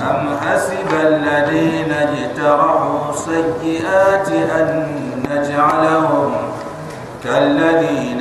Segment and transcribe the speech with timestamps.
[0.00, 4.88] أم حسب الذين اجترحوا سيئات أن
[5.30, 6.32] نجعلهم
[7.24, 8.11] كالذين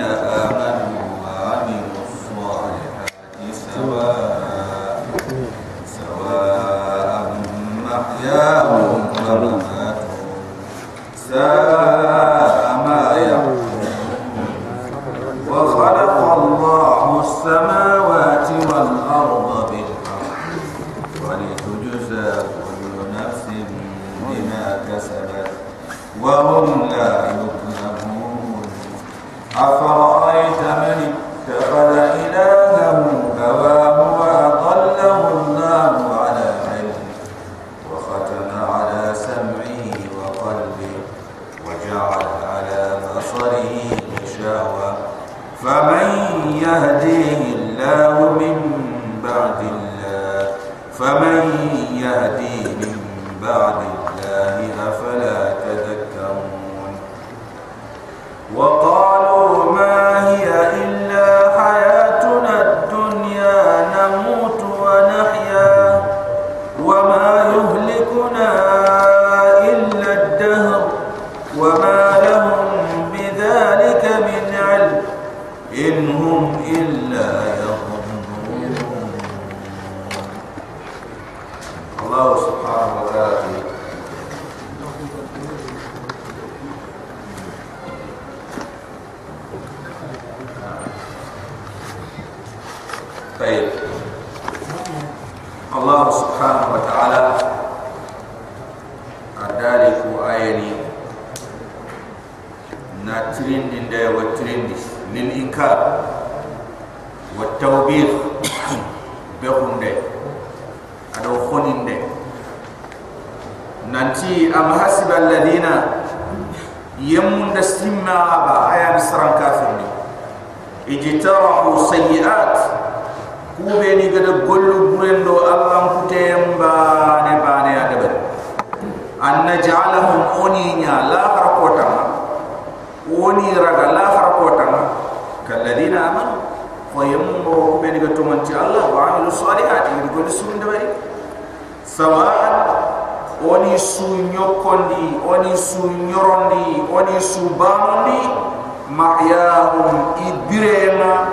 [149.51, 151.27] mahyahum ibirema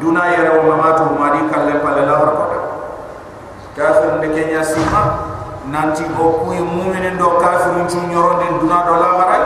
[0.00, 2.60] duna yara wa mamatu madi kalle palle la har kota
[3.76, 5.02] kafir de kenya sima
[5.68, 9.38] nanti o kuy mu'minin do kafir mun chun nyoron den duna do la mara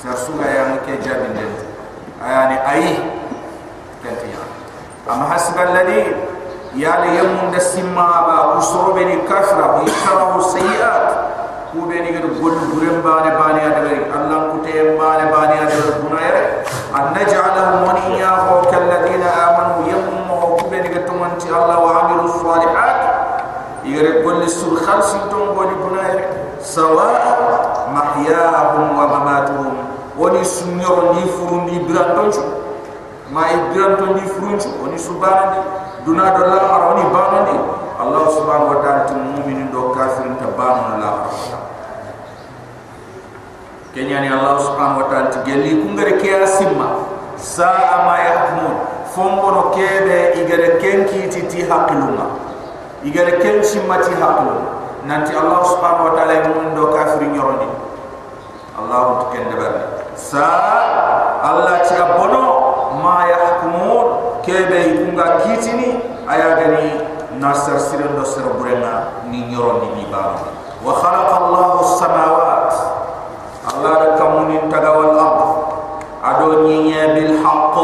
[0.00, 1.52] sa suga ya ke jabi den
[2.24, 2.92] ayani ayi
[4.00, 4.40] kentiya
[5.12, 6.16] am hasiba alladhi
[6.72, 11.13] ya li yamun da simma ba usrobe ni kafra bi sayiat
[11.74, 15.90] ku be ni gadu gol burem bane bane adari allah ku te bane bane adari
[15.98, 16.42] duna yare
[16.94, 20.24] an naj'alahum waniya wa kalladina amanu yammu
[20.74, 22.98] kubeni gatumanti Allah wa amilu salihat
[23.86, 26.24] yere golli sul khalsi ton goli bunayre
[26.58, 27.14] sawa
[27.94, 29.74] mahyahum wa mamatuhum
[30.18, 32.42] woni sunyoro ni furundi birantonchu
[33.30, 35.62] ma ibranton ni furunchu woni subhanandi
[36.02, 37.56] duna do la har woni banandi
[37.94, 41.63] Allah subhanahu wa ta'ala tum mu'minin do kafirin tabanu la har
[43.94, 47.06] kenyani Allah subhanahu wa ta'ala tigelli kungare ke asimma
[47.38, 47.70] sa
[48.02, 48.74] ama yahkumun
[49.14, 52.26] fombo no kebe igare kenki titi haqilunga
[53.06, 57.70] igare kenchi mati haqilunga nanti Allah subhanahu wa ta'ala mun do kafiri nyorondi
[58.74, 59.86] Allah tukende barni
[60.18, 60.42] sa
[61.46, 66.98] Allah ci abono ma yahkumun kebe ikunga kitini aya gani
[67.38, 70.34] nasar siren do ser burenga ni nyorondi ni ba
[70.82, 73.03] wa khalaqa Allahu as-samawati
[73.64, 75.40] Allah da kamunin tagawal ard
[76.20, 77.76] ado nyinya bil haqq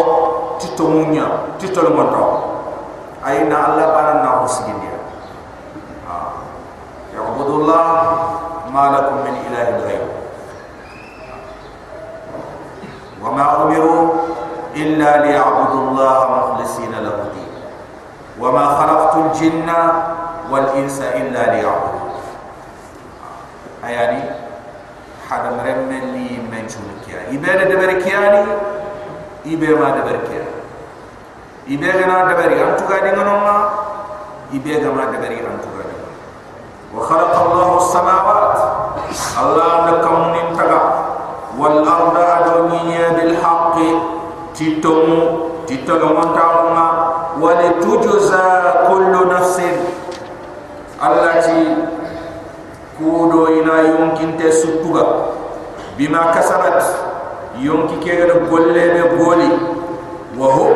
[0.60, 2.24] tito munya tito lo monto
[3.24, 4.96] ayna Allah bana na husgin dia.
[7.10, 7.84] Ya abudullah
[8.70, 10.04] ma lakum min ilahin ghayr
[13.20, 14.24] wa ma umiru
[14.72, 17.50] illa liya'budu Allah mukhlisina lahu din.
[18.40, 19.80] Wa ma khalaqtul jinna
[20.48, 22.14] wal insa illa liya'budun.
[23.84, 24.39] Ayani
[25.30, 28.42] hadam remmen li men chulu kiya ibere de ber kiyani
[29.46, 30.18] ibe ma de ber
[31.70, 33.56] ibe gana de ber an tuga de ma
[34.52, 35.54] ibe ga ma de ber de
[36.90, 38.58] wa khalaqa allah as-samawat
[39.38, 39.94] allah da
[40.58, 40.82] taga.
[41.58, 43.76] Wal arda adoniya bil haqq.
[44.54, 46.86] Titomu titolo montauma
[47.40, 49.78] wali tujza kullu nafsin.
[51.00, 51.74] Allati
[53.00, 55.32] kudo ina yonkinte suttuga
[55.96, 56.84] bima kasabat
[57.56, 59.50] yonki kegere gollebe goli.
[60.38, 60.66] Wa hu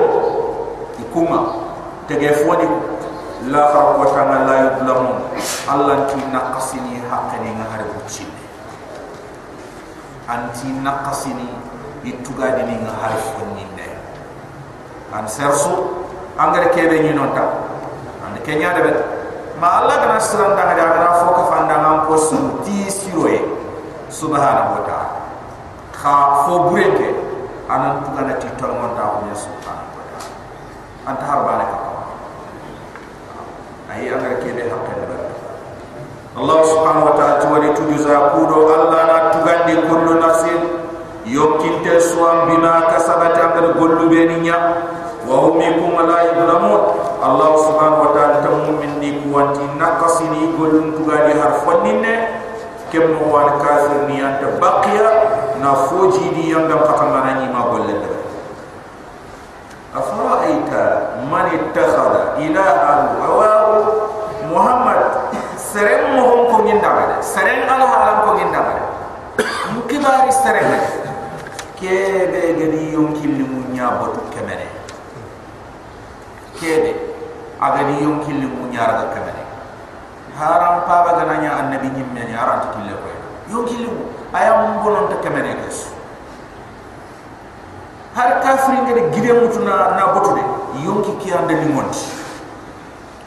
[0.99, 1.38] ikuma
[2.09, 2.67] tege foni
[3.49, 5.21] la farqata ma la yudlamun
[5.71, 8.35] allah ti naqasini haqqani ngahare bucine
[10.29, 11.49] anti naqasini
[12.05, 13.88] ituga dini ngahare fonni ne
[15.15, 16.03] an sersu
[16.37, 17.47] angare kebe ni nonta.
[18.26, 19.13] An kenya de
[19.64, 22.37] ma allah kana siran da ga na fo ka fanda ngam ko su
[22.69, 23.40] ti siroe
[24.12, 25.25] subhanahu wa ta'ala.
[25.88, 26.69] Kha fo
[27.72, 28.93] anan tuga na ti tol mon
[29.32, 30.28] subhanahu wa ta'ala.
[31.08, 31.78] Anta harbane ka
[33.88, 34.69] ay angare kebe
[36.37, 40.61] Allah subhanahu wa ta'ala tuwali tujuza kudo Allah na tugandi kullu nafsin.
[41.25, 44.76] Yokinte suam bima kasabat angare gollu beninya
[45.25, 46.20] wa hum yakum la
[47.25, 52.44] Allah subhanahu wa ta'ala tamu minni kuwanti nakasini gollu tugadi harfaninne
[52.93, 55.09] kem mo wan kafir ni anta baqiya
[55.65, 58.11] na foji di yanga pakamana ni ma golle de
[59.97, 60.85] afara aita
[61.32, 63.50] man ittakhadha ilaha hawa
[64.53, 65.00] muhammad.
[65.75, 68.75] Serem mo hon ko nginda ba serem ala halam ko nginda ba
[69.75, 70.71] mukibari serem
[71.75, 74.71] ke be gadi yon killi mu nya botu kemene.
[76.61, 77.13] Kebe
[77.61, 79.43] agadi yon killi mu nya raga kemene
[80.39, 83.06] haram pa ba gana nya annabi nyimme nya aran tikille ko
[83.51, 85.93] yon killi mu ayam bonon ta kemene kes
[88.15, 90.43] har kafri ngade gide mutuna na botu de
[90.83, 92.06] yon ki kiyande limonti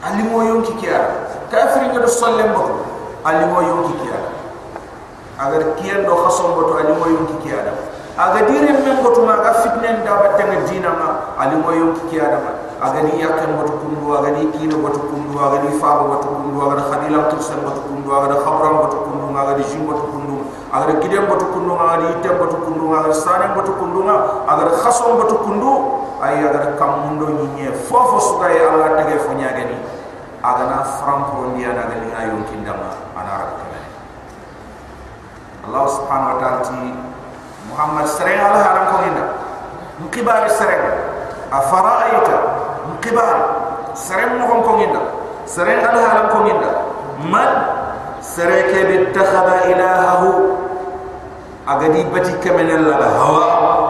[0.04, 2.76] alimo yon ki kiyande kafiri nga do solle mboto
[3.24, 4.18] ali mo yonki kiya
[5.40, 7.72] agar kiyen do khasom mboto ali mo yonki kiya da
[8.20, 11.08] aga dire men mboto ma ga fitnen da batte nga dina ma
[11.40, 12.38] ali mo yonki kiya da
[12.80, 16.58] aga ni yakke mboto kundu aga ni kino mboto kundu aga ni faabo mboto kundu
[16.62, 20.36] aga khadila tur sen mboto kundu aga khabram mboto kundu aga di jim mboto kundu
[20.72, 24.00] aga gidem mboto kundu aga di item mboto kundu aga sane mboto kundu
[24.46, 25.70] aga khasom mboto kundu
[26.22, 29.76] ay aga kam mundo nyinye fofo suka ya allah tege fo nyaagani
[30.42, 33.58] agana franco ndi ana gali ayo kindama ana
[35.68, 36.80] Allah subhanahu wa ta'ala ti
[37.68, 39.24] Muhammad sare ala haram ko inda
[40.00, 40.80] mukibar sare
[41.52, 42.57] afara'aita
[42.89, 43.35] mukibar
[43.93, 45.01] sare mo ko inda
[45.45, 46.69] sare ala haram ko inda
[47.29, 47.51] man
[48.21, 50.57] sare ke bi takhada ilahahu
[51.67, 53.45] agadi bati kamene la hawa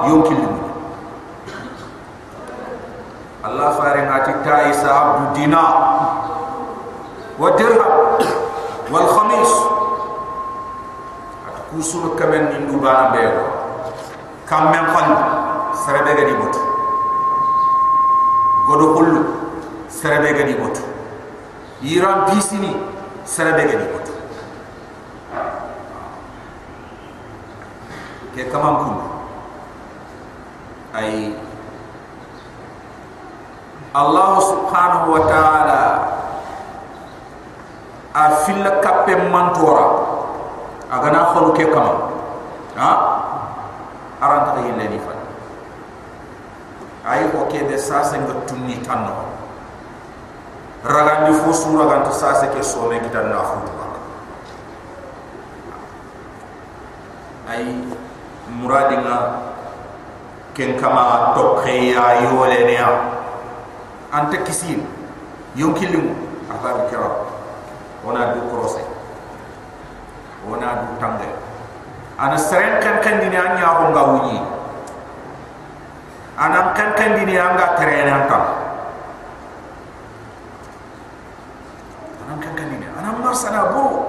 [0.10, 0.42] yonkin
[3.44, 5.74] Allah farin ati ta'isa abdu dinar
[7.40, 7.82] والدرهم
[8.94, 9.54] والخميس
[11.72, 13.32] كوسو كمن من دوبان بيو
[14.50, 15.08] كم من قل
[15.74, 16.36] سربي غدي
[18.69, 19.21] godo kullu
[19.89, 20.85] sarabe gadi botu
[21.81, 22.77] yiran bisini
[23.25, 24.13] sarabe gadi botu.
[28.37, 28.97] Ke kamam kun?
[30.93, 31.33] Ay
[33.97, 35.83] Allah subhanahu wa ta'ala
[38.15, 39.87] a filla kappe mantora
[40.93, 41.99] agana xolu ke kamam
[42.77, 42.93] ha?
[44.23, 45.18] Aran ta yelle ni fa
[47.09, 49.33] ay ko ke de sa se ngot tunni tanno
[50.85, 53.57] raga ni fo sura ga to sa se ke so ne kitan na fu
[57.49, 57.65] ay
[58.61, 59.17] muradinga
[60.53, 62.77] ken kama to khiya yole ne
[64.13, 64.85] anta kisin
[65.57, 66.13] yonkilimu
[66.53, 67.09] aka bi kira
[68.05, 68.85] ona du krose
[70.45, 71.29] ona du tangge
[72.21, 74.03] ana seren kan kan dini anya ko nga
[76.39, 78.39] wuyi ana kan kan dini anga terene anta
[82.23, 84.07] ana kan kan dini ana marsana bu.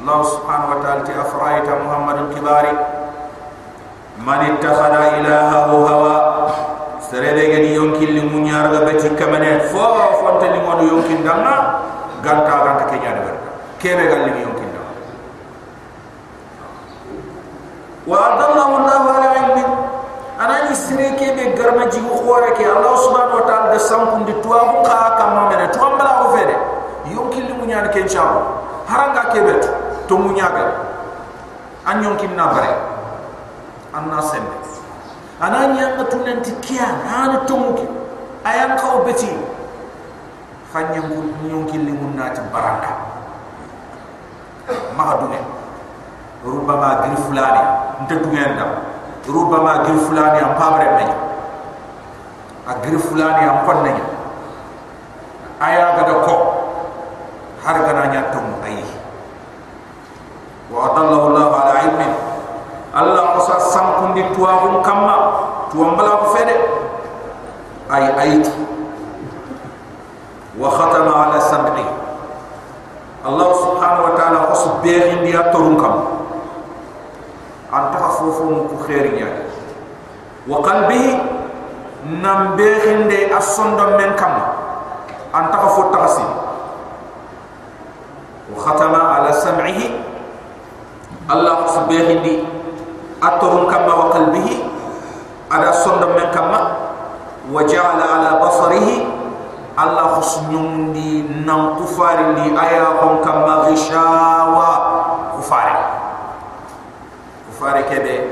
[0.00, 2.72] Allah subhanahu wa ta'ala ti afraita Muhammadul kibari.
[4.24, 6.16] Man ittakhadha ilahahu hawa.
[7.04, 9.82] Serebe gani yonkin li munyar ga beti kamane fo
[10.22, 11.82] fonte li modu yonkin danga
[12.22, 13.36] ganta ganta ke nyaade ber
[13.82, 14.92] kebe gal li yonkin danga
[18.06, 18.98] wa adallahu allah
[20.74, 24.60] sire kebe garma ji ko khore ke allah subhanahu wa ta'ala de sankum di tuwa
[24.72, 26.56] ko ka kam mene to ambala ko fede
[27.10, 29.58] yonkin li munyar ke inshallah haranga kebe
[30.08, 30.90] to munyaga
[31.86, 32.72] an yonkin na bare?
[33.90, 34.54] Anna sembe
[35.42, 37.82] anani yang tunan tikian ana tumuki
[38.46, 39.26] ayam kau beti.
[40.70, 42.94] Fanya mun nyongki limun na ti baraka
[44.94, 45.42] mahadune
[46.46, 47.62] rubama gil fulani.
[48.06, 48.64] Nte tugenda
[49.28, 51.06] rubama gil fulani am pamre me
[52.70, 53.92] agir fulani am konne
[55.60, 56.04] aya ga
[57.64, 58.80] har ga nya tum ay
[60.70, 62.08] wa adallahu allah ala ilmi.
[62.90, 65.14] Allah qasa sankundi tuwagum kamma.
[65.70, 66.58] Tuwambala ko fede.
[67.90, 68.50] Ay aytu
[70.60, 71.86] wa khatama ala sam'i
[73.24, 75.80] allah subhanahu wa ta'ala qas beerin dia torun
[77.70, 79.30] kam anta fofu mu ko khairi nya
[80.50, 81.14] wa qalbihi
[82.18, 84.34] nam beerin de asondo men kam.
[85.30, 86.26] Anta fo tasi
[88.50, 89.94] wa khatama ala sam'ihi
[91.30, 92.34] allah beerin di
[93.22, 94.58] atorun kam wa qalbihi
[95.54, 96.50] ada sondo men kam.
[97.50, 99.06] Wa ja'ala ala basarihi
[99.74, 103.42] Allah khusnyum di nam kufari di aya kon kam.
[103.42, 104.70] Magishawa
[105.34, 105.79] kufari
[107.60, 108.24] kufari kede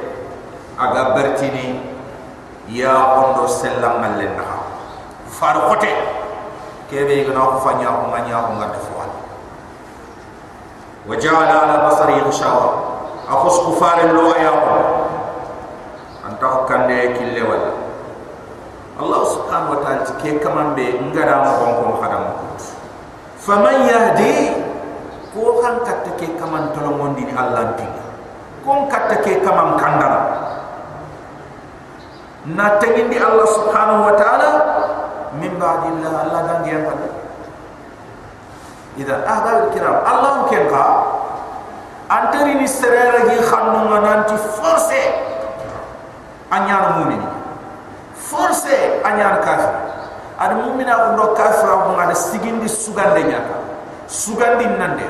[0.80, 1.76] aga bertini
[2.73, 4.64] ya ondo sellam malen na
[5.28, 5.92] kufari khote
[6.88, 9.11] kebe gna ko fanya ko nganya ko ngad fwal
[11.12, 12.97] wajala ala basari gishawa
[13.28, 14.75] akhus kufari lo aya ko
[16.25, 17.73] anta kande kille wala.
[18.97, 22.44] Allah subhanahu wa ta'ala ke kaman be ngara mo bon ko hadam ko
[23.44, 24.56] faman yahdi
[25.37, 27.97] ko kan katta ke kaman tolo mondi ni Allah tin
[28.68, 30.20] ko katta ke kaman kandara
[32.52, 34.50] na tengindi Allah subhanahu wa ta'ala
[35.40, 37.08] min ba'dillah Allah dan dia pada
[39.00, 40.84] ida ahbab kiram Allah ken ka
[42.12, 45.28] antari ni serere gi khannu nanti force.
[46.48, 47.28] Anyana mumini
[48.16, 49.68] forcé anyar kafir.
[50.40, 53.56] Ad mu'mina ko do kafir ngada sigindi sugande nyaka
[54.08, 55.04] sugandi nande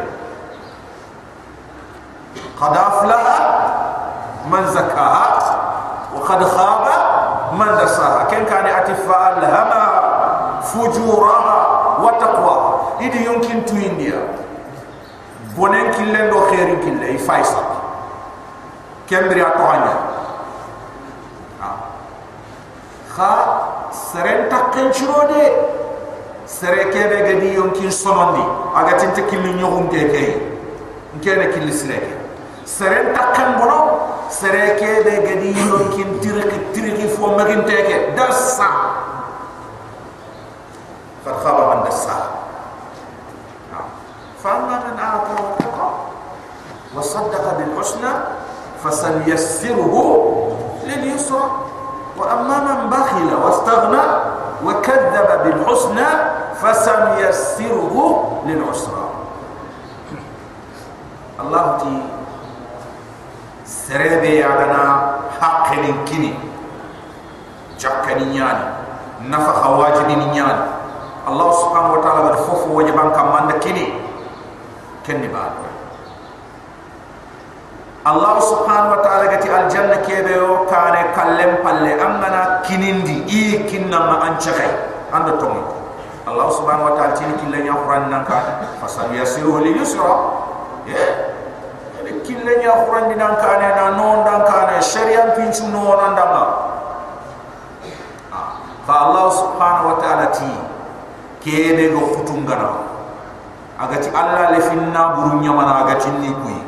[2.60, 3.36] qad aflaha
[4.50, 5.26] man zakaha
[6.14, 6.94] wa qad khaba
[7.54, 9.82] man dasaha ken kan atifa alhama
[10.72, 11.58] fujuraha
[12.02, 12.54] wa taqwa
[13.00, 14.18] idi yumkin tu india
[15.56, 17.62] bonen kille do khairin kille ifaisa
[19.06, 19.94] kembri atohanya
[23.16, 23.32] kha
[24.02, 25.42] seren takken chirode
[26.58, 29.90] sere kebe gadi yonkin sonondi aga tinte killi nyohum
[32.67, 33.79] seren takken bono
[34.29, 38.69] sere kebe gadi yonkin tiriki tiriki fo magin teke dassa
[41.25, 42.17] qad khaba man dassa
[44.43, 45.89] فأما من أعطى واتقى
[46.95, 48.11] وصدق بالحسنى
[48.83, 49.95] فسنيسره
[50.83, 51.45] لليسرى
[52.17, 54.03] وأما من بخل واستغنى
[54.65, 56.07] وكذب بالحسنى
[56.61, 57.95] فسنيسره
[58.45, 59.05] للعسرى
[61.39, 61.95] الله تي
[63.68, 66.32] serebe yagana hakkenin kini
[67.76, 68.64] jakkani nyani
[69.28, 70.78] nafakha wajibi ni nyani
[71.28, 73.92] Allah subhanahu wa ta'ala bada fufu wajiban kamanda kini.
[75.04, 75.52] Kendi ba
[78.08, 81.92] Allah subhanahu wa ta'ala gati aljanna kebe yo kane kallem palle.
[82.00, 84.72] Amana kinindi ii kinna ma anchakai.
[85.12, 85.60] Ando tongi.
[86.24, 88.64] Allah subhanahu wa ta'ala tini kille nyakuran nanka.
[88.80, 90.08] Fasal yasiru li yusra.
[90.88, 91.27] Yeah
[92.28, 95.96] kille nya quran di nan kane na non dan kane shariyan tin su no
[98.84, 100.48] fa allah subhanahu wa ta'ala ti
[101.40, 102.84] ke go futungana
[103.80, 106.60] aga allah le finna buru mana aga ti ni kuy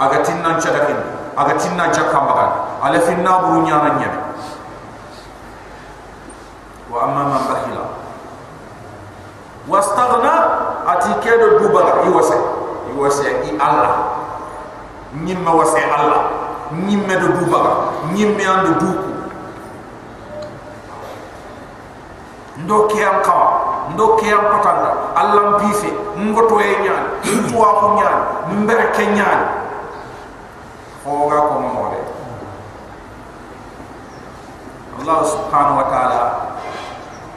[0.00, 0.96] aga ti nan cha dakin
[1.36, 2.08] aga nan cha
[2.80, 4.10] ale finna buru nan nya
[6.88, 7.84] wa amma man bahila.
[9.68, 10.34] Wastaghna
[10.88, 12.32] ati kedo dubala iwase.
[12.88, 14.07] Iwase i allah
[15.08, 16.30] i alla nyimme wase alla
[16.72, 17.70] nyimme do dubala
[18.12, 19.08] nyimme ando duku.
[22.56, 23.60] Ndo kiyam kawa.
[23.94, 24.92] Ndo kiyam patanda.
[25.16, 27.04] Allam bife ngoto e nyaan
[27.48, 28.20] tuwa ko nyaan
[28.62, 29.40] mbere ke nyaan
[31.04, 31.10] ko
[31.60, 32.00] mo de
[34.98, 36.22] allah subhanahu wa ta'ala.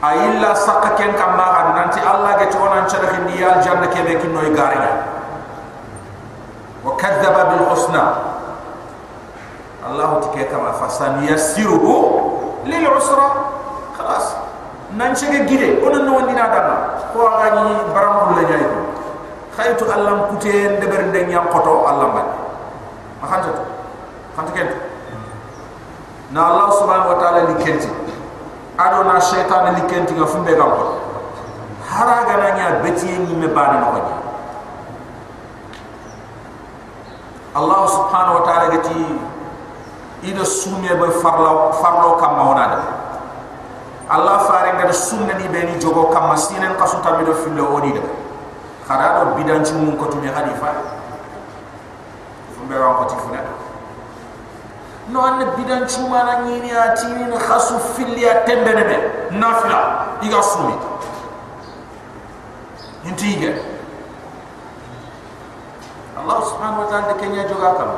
[0.02, 4.02] Ayilla sakka ken kam ma nanti allah ge tona chada ke ni yal janna ke
[4.02, 5.11] be kinoy garinya
[6.84, 8.02] wa kadzaba bil husna
[9.86, 11.94] allah tike kama fasan yassiruhu
[12.66, 13.28] lil usra
[13.98, 14.34] khalas
[14.94, 16.76] nan chege gide onon no wandina dama
[17.14, 18.78] ko aga ni baram la nyaay ko
[19.56, 22.26] khaytu allam kute de ber de nyam koto allam ban
[23.22, 23.50] ma khanta
[24.36, 24.68] khanta ken
[26.30, 27.90] na allah subhanahu wa ta'ala li kenti
[28.78, 30.84] ado na shaytan li kenti ga fumbe gam ko
[31.90, 34.21] haraga na nya beti ni me bana no ko
[37.54, 38.96] allah subhanahu wa ta'ala gati
[40.24, 42.80] ida sume ba farlo farlo kam mawnada
[44.08, 48.02] allah fare ngada sunna ni beni jogo kam masinen kasu tamido fillo oni de
[48.88, 50.72] khara do bidan ci mun ko tumi halifa
[52.56, 53.40] fumbe ko tifuna
[55.12, 58.96] no an bidan ci mana ni ni atini na khasu filli atembene be
[59.36, 60.74] nafila iga sumi
[63.04, 63.71] intige
[66.18, 67.90] allah subhanahu wa ta'ala kenya joga kam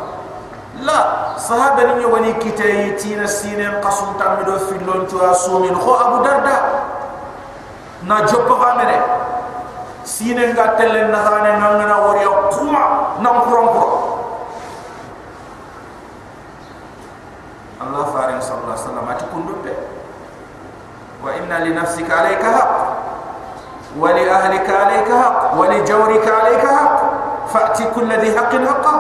[0.83, 6.57] la sahaba ni wani kitay tina sinen qasum tamido filon to asumin kho abu darda
[8.07, 8.99] na joppa famere
[10.03, 12.83] sinen ga tellen na hane nangana wori kuma
[13.23, 13.85] nam kuran ko
[17.83, 19.73] allah farin sallallahu alaihi wasallam ati kundumbe
[21.23, 22.73] wa inna li nafsika alayka haqq
[23.99, 28.95] wa li ahlika alayka haqq wa li jawrika alayka haqq fa'ti kulli dhi haqqin haqqa.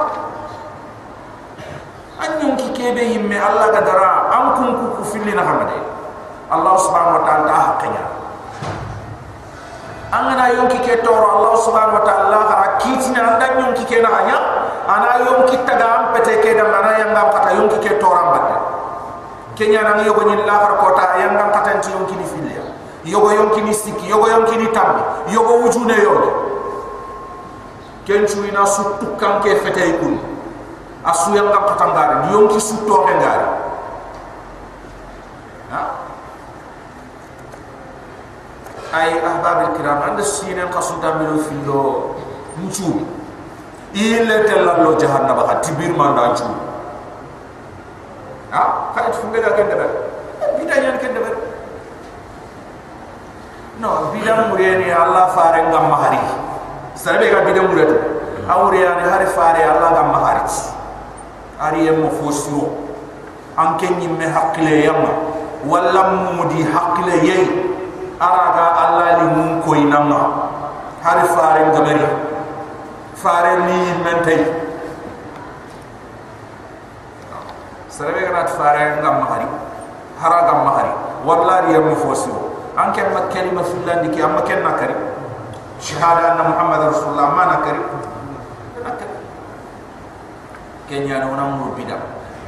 [2.21, 5.77] An yonki kebe yimme allah ga dara an kun ku ku filli na hamade.
[6.51, 8.05] Allah subhanahu wa ta'ala ta haqqanya
[10.15, 14.09] an na yonki ke toro allah subhanahu wa ta'ala ha kitina an yonki ke na
[14.15, 14.39] hanya.
[14.85, 18.29] Ana yonki taga am pete ke da mana yang ngam kata yonki ke toro am
[18.37, 18.57] batte.
[19.57, 22.55] Kenya na yogo ni la har kota yang ngam kata nti yonki ni filli
[23.05, 25.03] yogo yonki ni stiki yogo yonki ni tambi
[25.35, 26.31] yogo wujune yogo
[28.05, 30.21] kencu ina suttu kanke fete ikun.
[31.05, 33.49] Asu yang ngam kata ngari di yonki sutto ke ngari
[35.69, 35.83] ha?
[38.95, 40.01] Ay ahbab kiram.
[40.09, 41.81] And sinen qasuda milo findo
[42.57, 43.05] mucu.
[43.93, 46.49] Ile telalo jahannaba hatibir manda cu.
[48.55, 48.95] Ha?
[48.95, 49.91] Kayit funde ga kende ber
[50.55, 51.35] bidan yan ber
[53.83, 56.23] no bidan mureni allah fare ngam mahari
[56.95, 57.97] sarbe ga bidan muretu
[58.49, 60.43] awriyani hari fare allah ngam mahari
[61.61, 62.71] ari yem mo fosiro
[63.57, 65.11] anke nyimme hakle yamma
[65.67, 66.03] walla
[66.39, 67.45] mudi hakle yey
[68.21, 70.21] araga allah li mun koy namma
[71.03, 72.07] hari fare ngamari
[73.19, 74.43] fare ni mentay
[77.89, 79.47] sarbe ga nat fare ngam mahari
[80.21, 80.93] haraga mahari.
[81.25, 84.93] Walla ri yem mo fosiro anke ma kalima fillandi ki amma ken nakari
[85.85, 87.85] shahada anna muhammad rasulullah ma nakari
[90.89, 92.01] kenya no na mur bidam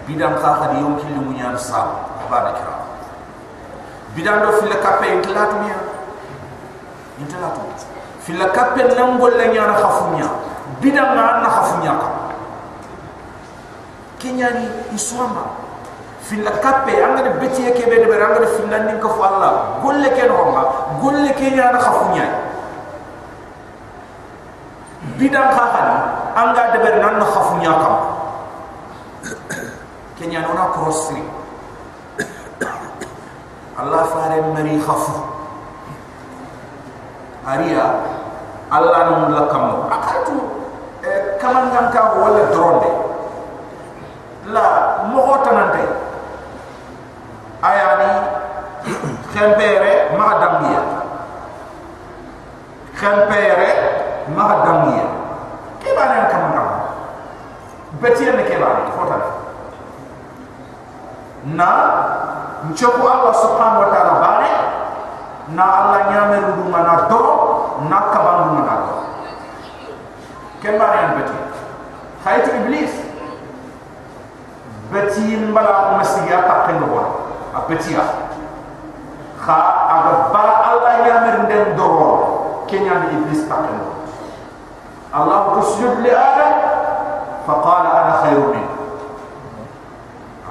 [0.08, 2.74] bidam ka khadi yom kili mu nyaan sa abana kira
[4.16, 5.76] bidam do fil kape intlatu nya
[7.20, 7.60] intlatu
[8.24, 10.28] fil kape nangol la nyaan khafunya
[10.80, 12.08] bidam na na khafunya ka
[14.16, 14.64] kenya ni
[14.96, 15.60] iswama
[16.24, 19.20] fil kape anga de betiye ke be de be anga de fil nan ko fu
[19.20, 20.62] allah golle ke no ma
[21.04, 22.45] golle ke nyaan khafunya
[25.18, 25.96] bidam ka khadi
[26.36, 27.90] anga de be nan khafunya ka
[30.18, 31.22] kenya nona crossri
[33.76, 35.36] allah fare mari khafu.
[37.46, 37.86] Aria
[38.74, 40.34] allah no la kam akatu
[41.38, 42.90] kaman ngam ka wala dronde
[44.50, 44.66] la
[45.06, 45.86] mo hotanante
[47.62, 48.10] ayani
[49.30, 50.82] khempere ma dambiya
[52.98, 53.70] khempere
[54.34, 55.06] ma dambiya
[55.82, 56.68] ke bana kam ngam
[58.02, 59.30] betiye ne ke bana hotanante
[61.54, 61.68] na
[62.70, 64.50] nchoko Allah subhanahu wa ta'ala bare
[65.54, 67.20] na Allah nyame rudu mana do
[67.86, 68.94] na kabandu mana do
[70.58, 71.38] kembare an beti
[72.26, 73.06] khayt iblis.
[74.90, 76.98] Beti mbala ko masiya takken do
[77.54, 78.02] a betiya
[79.42, 79.58] kha
[79.90, 81.88] aga bara Allah nyame ndem do
[82.66, 83.95] kenya iblis takken do
[85.16, 86.52] الله تسجد لآدم؟
[87.46, 88.72] فقال أنا خير منه.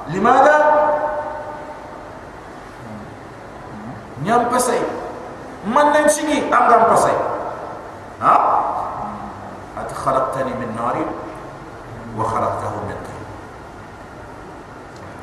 [0.08, 0.56] لماذا؟
[4.24, 4.80] نعم بسي
[5.66, 7.16] من نمشي؟ أم نعم بسي
[8.22, 8.34] ها؟
[9.78, 10.96] أتخلقتني من نار
[12.18, 13.24] وخلقته من طين.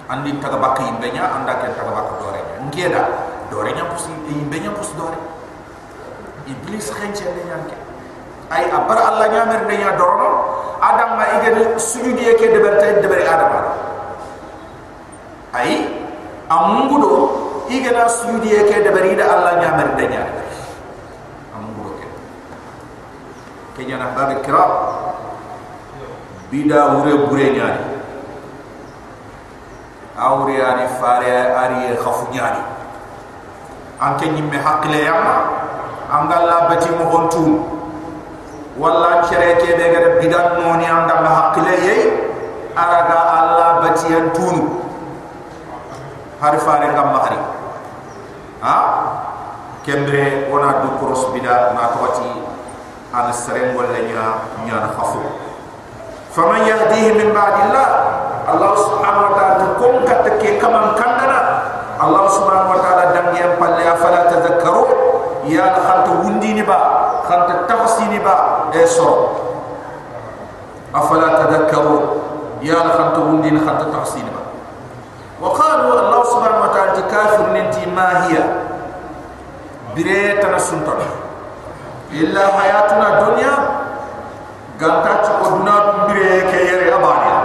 [0.10, 3.10] عندي تغبق يمبنيا عندك تغبق دورينيا
[3.51, 5.17] دوري نعم بسي يمبنيا بس دوري
[6.47, 7.83] إبليس خيجة لنيا نكيدا
[8.54, 10.30] ay abar allah nyamer de nya dorono
[10.78, 13.52] adam ma igene sujudi yake de berte de bere adam
[15.58, 15.89] ay
[16.50, 17.13] amungudo
[17.70, 20.22] igana sujudi yake da barida Allah nya mer danya
[21.56, 22.06] amuro ke.
[23.78, 24.63] Kenya na babe kira
[26.52, 27.84] bida ure bure nyani
[30.20, 32.62] awre ani fare ari khafu nyani
[34.02, 35.36] anke nyimme hakle yamma.
[36.13, 37.44] Angalla bati mo hontu
[38.77, 42.01] walla chere ke be gare bidan noni anda ma hakle yey
[42.73, 44.81] araga Allah bati antunu
[46.41, 47.39] har fare ngam mahari
[48.65, 48.77] ha?
[49.83, 52.23] Kembre ona du cross bida na tawati
[53.13, 54.25] an serem wala nya
[54.63, 55.19] nya na khafu
[56.31, 57.88] faman yahdihi min ba'dillah
[58.47, 61.39] allah subhanahu wa ta'ala kum katake kaman kandana.
[61.99, 64.83] Allah subhanahu wa ta'ala dangi am palle afala tadhakkaru
[65.51, 69.09] ya khant wundini ba khant tafsini ba e so
[70.94, 71.96] afala tadhakkaru
[72.62, 74.38] ya khant wundini khant tafsini ba
[75.38, 78.42] وقالوا الله سبحانه وتعالى كافر ننتي ما هي
[79.94, 80.98] بريتنا سنتر
[82.11, 83.55] إلا حياتنا الدنيا
[84.83, 85.74] قانتات قدنا
[86.11, 87.38] بريك يري أبانيا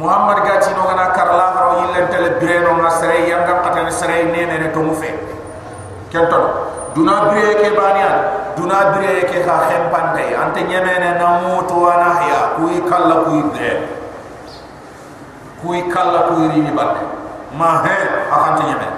[0.00, 5.10] محمد قاتي نوغنا كرلا فرو يلن تل برينو نسري ينغا قتن سري نين نتومو في
[6.12, 6.42] كنتر
[6.97, 8.11] duna bire ke baniya
[8.57, 13.85] duna bire ke ka hempande ante nyemene na mutu wana haya kui kala kui de
[15.61, 17.05] kui kala kui rini bande
[17.53, 17.97] ma he
[18.33, 18.97] akante nyemene.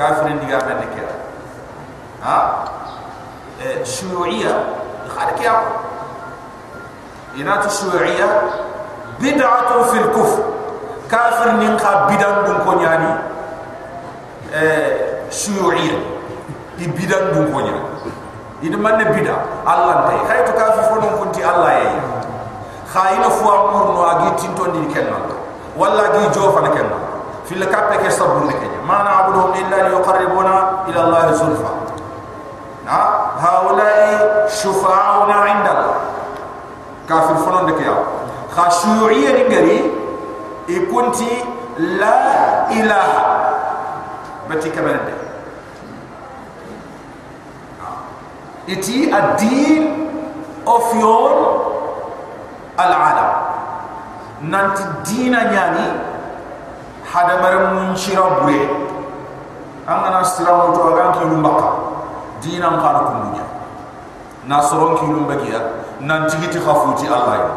[0.00, 1.12] Kafirin diga men kira
[2.24, 2.64] ha?
[3.60, 4.54] E shuyuiya
[5.12, 5.60] khade kya
[7.36, 8.28] inatu shuyuiya
[9.20, 10.40] bid'atu fil kufr.
[11.04, 13.12] Kafir nin ka bidan dun ko nyani.
[14.56, 15.98] Eh شيوعيا
[16.78, 17.80] يبدا دون كونيا
[18.62, 19.36] إذا ما نبدا
[19.68, 22.02] الله نتى خير تكافي فلان كنتي الله يعين
[22.94, 25.18] خاين فو أمور نو أجي تنتون دي كنا
[25.76, 26.90] ولا أجي جوفا نكنا
[27.48, 31.70] في الكعبة كسبون نكنا ما نعبدهم إلا ليقربونا إلى الله زلفا
[33.40, 35.94] هؤلاء شفاعنا عند الله.
[37.08, 37.94] كافر فلان دك يا
[38.56, 39.92] خشوعية نجري
[40.68, 41.44] يكونتي
[41.78, 42.16] لا
[42.70, 43.08] إله.
[44.50, 45.12] بتي كمان دي
[48.68, 49.82] اتي الدين
[50.66, 51.32] of your
[52.80, 53.30] العالم
[54.42, 54.78] نانت
[55.08, 55.86] دينا يعني
[57.14, 58.68] هذا مرم من شراء بري
[59.88, 61.72] أنا نسترام وتوغان كي نمبقى
[62.42, 63.44] دينا مقاركم دنيا
[64.46, 65.60] ناصرون كي نمبقى
[66.00, 67.50] نانت جيت خفوتي الله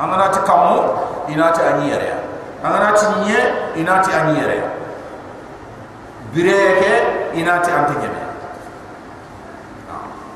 [0.00, 0.80] أنا نانت كامو
[1.28, 2.18] إنات أني أريا
[2.64, 3.42] أنا نانت نيه
[3.76, 4.70] إنات أني أريا
[6.34, 6.82] بريك
[7.34, 8.27] إنات أنت جميع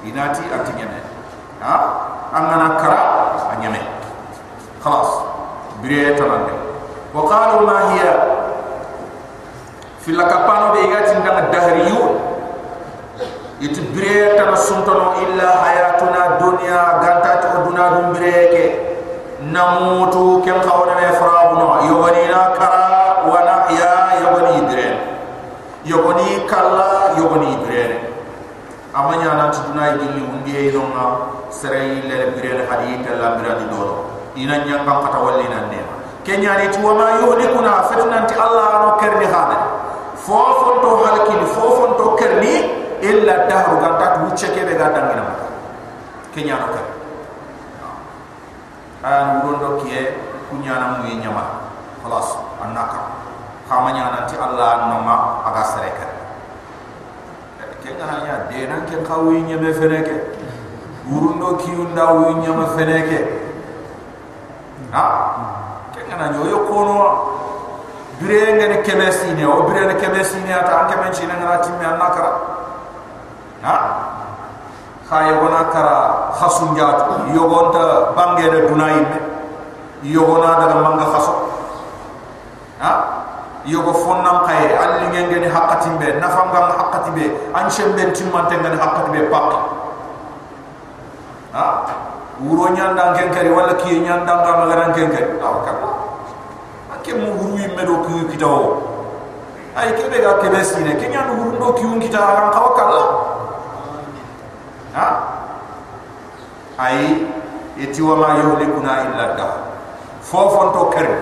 [0.05, 0.99] inati ati nyame
[1.61, 1.75] ha?
[2.33, 3.01] Angana kara
[3.55, 3.81] anyame.
[4.83, 5.11] Khalas.
[5.83, 6.53] Bire tanande
[7.13, 8.13] wa qalu ma hiya?
[10.01, 12.01] Fil kapano be igati ndan dahri yu
[13.63, 18.91] it bire tan suntono illa hayatuna dunya ganta to duna dum bire
[19.51, 24.89] namutu kem khawna me farabuna yobanina kara wa nahya yobani dire
[25.85, 28.12] yobani kala yobani dire
[28.95, 31.05] amanya nan tuduna idili undiye inonga
[31.51, 34.05] serai le birene hadi tella birani dolo.
[34.37, 35.81] Ina nyanga kata walli nan ne
[36.25, 39.59] kenya ni tuwa ma yuhlikuna fitnanti allah no kerni hada
[40.17, 41.35] fofon to halki
[41.99, 42.55] to kerni
[43.03, 45.25] illa dahru ganta tu cheke be ga dangina
[46.33, 46.87] kenya no ker
[49.05, 50.15] an gondo kiye
[50.49, 51.63] kunya na mu nyama.
[52.03, 53.01] Khalas annaka
[53.71, 56.22] kamanya nanti allah no ma aga sereka
[57.83, 60.17] kenga na nya de nan ken kawi nyame feneke.
[61.11, 63.19] Urundo kiunda wi nyama feneke.
[64.93, 65.05] Ha?
[65.95, 66.99] Kenga na nyoyo kono?
[68.21, 71.85] Bire ngene kemesi ne o bire ne kemesi ne ata anke men chine ngara timme
[71.85, 72.33] anakara
[73.63, 73.75] ha?
[75.09, 79.19] Khaye wona kara khasun jaatu yogonta bangere dunay me
[80.05, 81.35] yogona daga manga khaso.
[82.79, 83.12] Ha
[83.65, 88.75] yogo fonnam khaye alli ngene haqqati be nafam gam haqqati be an shemben timmante ngene
[88.75, 89.49] haqqati be pak.
[91.53, 91.67] Ha?
[92.43, 95.73] Wuro nyanda ngen kari wala ki nyanda ngam ngara ngen kari aw ka
[96.97, 98.83] akke mu wuru yimme do ki kitawo
[99.77, 103.05] ay ke be ga ke besine ke nyandu wuru do ki un kita ran kawakalla
[104.97, 105.07] ha?
[106.83, 107.31] Ay
[107.79, 109.49] eti wa ma yuhlikuna illa da.
[110.23, 111.15] Fofon to kere.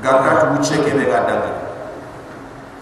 [0.00, 1.65] Ganga tu wuce ke be ga dangi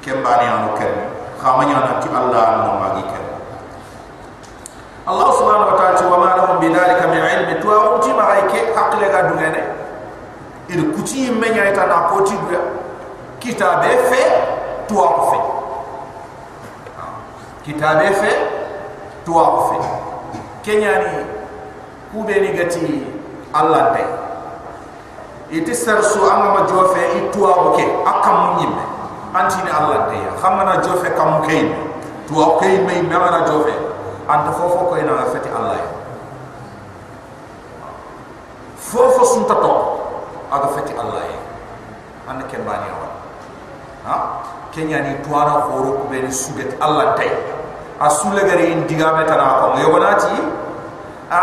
[0.04, 1.08] kembani anu kere
[1.40, 3.28] khamanya na ti Allah anu magi kere
[5.08, 9.06] Allah subhanahu wa ta'ala wa ma lahum bidhalika min ilmi tu uti ma hayke aqle
[9.08, 9.60] ga dungene
[10.68, 12.60] ir kuti menya ita na koti duya
[13.40, 14.22] kitabe fe
[14.88, 15.38] tu fe
[17.64, 18.30] kitabe fe
[19.24, 19.76] tu fe
[20.64, 21.24] kenyani
[22.12, 23.04] kube ni gati
[23.56, 24.08] Allah dai
[25.52, 28.93] iti sarsu anga ma jofe itu abuke akam nyimme
[29.34, 31.66] anti ni Allah dai xamana jofe kam kay
[32.30, 33.74] tu kay may mena jofe?
[34.24, 35.76] Anta fofo ko ina fati Allah.
[35.76, 35.88] Ya
[38.78, 40.00] fofo sun tato
[40.48, 41.26] aga fati Allah.
[41.28, 41.40] Ya
[42.30, 43.08] anda ken bani wa
[44.08, 44.16] ha?
[44.72, 47.30] Kenya ni tuana horo ko be suget allah tay
[48.00, 50.34] asule gari indiga metana ko yogonati
[51.30, 51.40] a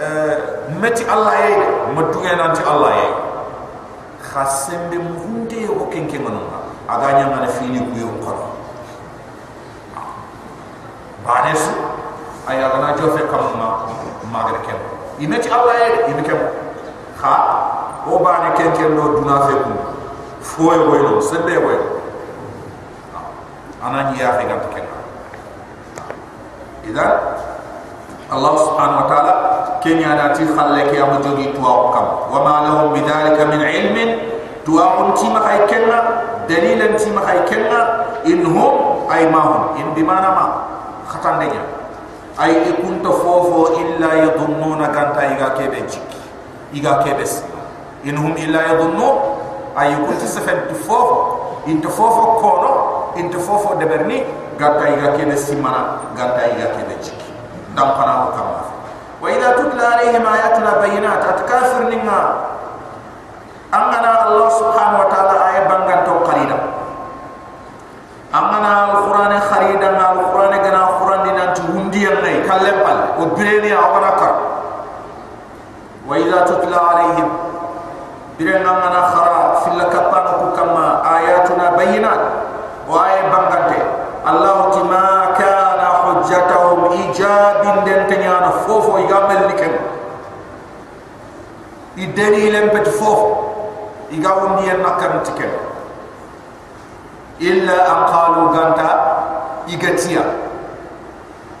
[0.00, 0.34] eh,
[0.80, 1.50] meti allah ye
[1.92, 3.08] madunga nanti allah ye.
[4.26, 8.46] Khasembe muhunde o kenke manunga aganya ngana fini kuyo kono
[11.26, 11.74] banesu
[12.46, 13.58] ay agana jofe kam
[14.30, 14.78] magre kem.
[15.18, 16.38] Ime ci allah ye ime kem.
[17.22, 17.34] Ha,
[18.06, 19.72] o bani ken ken do duna fe ku
[20.40, 21.58] foye boy do sebe
[23.82, 24.84] ana ni ya fega ken
[26.86, 27.06] ida
[28.30, 29.34] allah subhanahu wa taala
[29.82, 34.10] ken ya dati khalle ke am jogi tuwa kam wa ma lahum bidhalika min ilmin.
[34.66, 35.98] Tuwa kun ti ma kay kenna
[36.48, 38.72] دليلا في ما هي كلا إنهم
[39.12, 40.46] أي ما هم إن بما نما
[41.08, 41.62] خطان دنيا
[42.42, 46.10] أي كنت فوفو إلا يظنون كانت إيغا كيبه جيك
[46.74, 47.42] إيغا كيبس
[48.04, 49.18] إنهم إلا يظنون
[49.80, 51.16] أي كنت سفن تفوفو
[51.68, 52.70] إن تفوفو كونو
[53.16, 54.22] إن تفوفو دبرني
[54.60, 57.20] كانت إيغا كيبس سمنا كانت إيغا كيبه جيك
[57.76, 58.60] دمقنا وكما
[59.22, 62.34] وإذا تدل عليهم آياتنا بينات أتكافر نما
[63.76, 66.56] angana Allah subhanahu wa ta'ala ayat banggan tau qalida
[68.32, 74.32] angana Al-Quran kharida ngal Al-Quran gana Al-Quran di nanti undi yang nai kalempal udbireni awanakar
[76.08, 77.28] wa idha tutla alaihim
[78.36, 82.20] Bila angana khara fila kapan kukamma ayatuna bayinat
[82.84, 83.80] wa ayat banggan te.
[84.28, 89.72] Allah tima kana hujjatahum ijabin dentenyana fofo igamel nikam.
[91.96, 93.55] i deni lempet fofo
[94.10, 95.50] igaw ndiyen makkan tikel
[97.42, 98.88] illa an qalu ganta
[99.68, 100.24] igatiya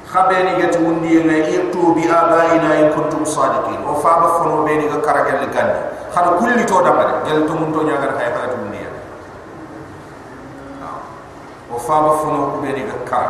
[0.06, 3.82] khabeni gati wundiye ne yettu bi abaina in kuntum sadiqin.
[3.84, 5.80] Wa fa ba fono be diga karagel ganni
[6.14, 8.88] khana kulli to da bare gel to mun to nyagar hay oh, fa to wundiye
[11.70, 13.26] wa fa ba fono ko be diga kar?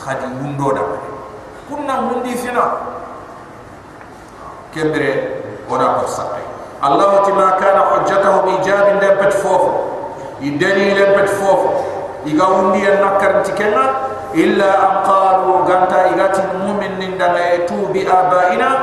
[0.00, 1.08] Khadi wundo da bare
[1.70, 2.64] kunna wundi fina
[4.74, 5.10] kembere
[5.70, 6.39] ona ko sabbe
[6.84, 9.62] الله تما كان حجته بإيجاب لم تفوف
[10.40, 11.58] يدني لم تفوف
[12.26, 13.90] يقومني النكر تكنا
[14.34, 18.78] إلا أن قالوا قانتا إغات المؤمن عندما يتوب بآبائنا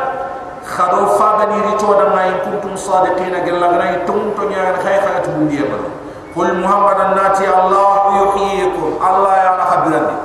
[0.68, 5.90] خذوا فابني ريتونا ما إن كنتم صادقين قل لغنا يتونتون يعني خيخة تبودي أبدا
[6.36, 10.18] قل محمد الناتي الله يحييكم الله يعني خبرني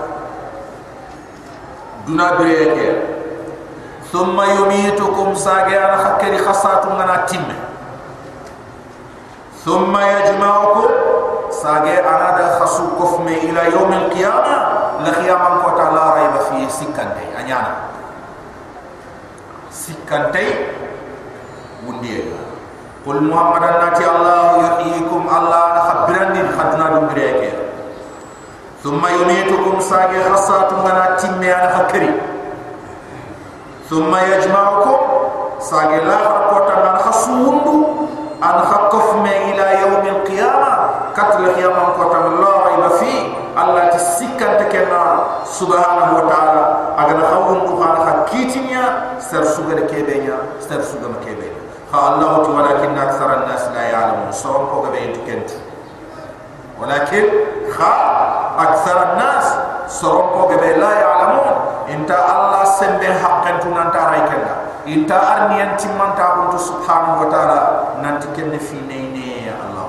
[2.09, 3.12] دنا بريئة
[4.14, 7.54] دنا بريك ثم يميتكم ساغي انا خكري خصات من تيم
[9.66, 10.86] ثم يجمعكم
[11.50, 14.58] ساغي انا دا خصو كفم الى يوم القيامه
[15.06, 17.76] لقيام قوت لا ريب فيه سكنتي انيانا
[19.72, 20.54] سكنتي
[21.88, 22.24] ونديه
[23.06, 27.54] قل محمد ناتي الله يحييكم الله نخبرني خدنا دم بريك
[28.84, 32.31] ثم يميتكم ساقي خصات من تيمي انا فكري
[33.93, 34.97] ثم يجمعكم.
[35.61, 37.87] ساقي لا فرقوتا من خصوندو
[38.43, 40.73] ان خقف ما إلى يوم القيامة.
[41.17, 43.23] قتل قيام قوتا من الله ريب فيه.
[43.63, 45.03] الله تسكن تكنا
[45.45, 46.65] سبحانه وتعالى.
[46.99, 48.85] اغنا خون دخان خكيتنيا.
[49.21, 51.61] سر سوغر كيبينيا سر سوغر كيبينيا
[51.93, 54.33] فالله ولكن أكثر الناس لا يعلمون.
[56.81, 57.25] ولكن
[57.79, 57.93] خا
[58.59, 59.55] اكثر الناس
[59.87, 61.55] سرقوا بما لا يعلمون
[61.89, 64.55] انت الله سنبه حقا تنانتا رايكنا
[64.87, 67.61] انت ارني انت من تابنت سبحانه وتعالى
[68.03, 69.89] ننتكن في نيني يا الله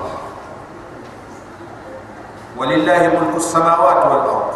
[2.56, 4.54] ولله ملك السماوات والارض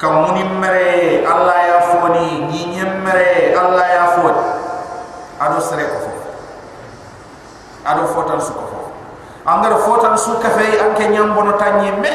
[0.00, 4.44] كمون مري الله يفوني نيني مري الله يفوني
[5.40, 6.12] ادو سرقوا
[7.86, 8.81] ادو فوتن سكوا
[9.46, 12.12] angara fotan su ka fay anke nyambono tanyi me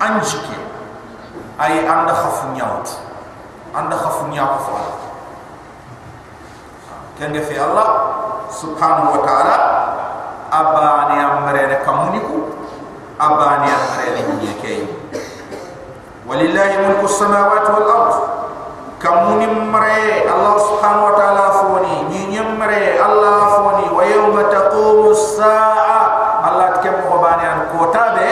[0.00, 0.56] anjike.
[1.60, 2.88] Ay anda khafu nyawt
[3.76, 4.82] anda khafu nyaw ko fa
[7.20, 7.88] kenge fi allah
[8.50, 9.56] subhanahu wa ta'ala
[10.50, 12.56] abani amre ne kamuniku
[13.20, 14.74] abani amre ne nyeke
[16.26, 18.18] walillahi mulku samawati wal ardh
[19.02, 21.94] kamuni mare Allah subhanahu wa ta'ala foni.
[22.06, 23.86] Ni nyamre Allah foni.
[23.90, 25.98] Wa yawma taqumu as-sa'a
[26.46, 28.30] Allah tkem ko bani an ko tabe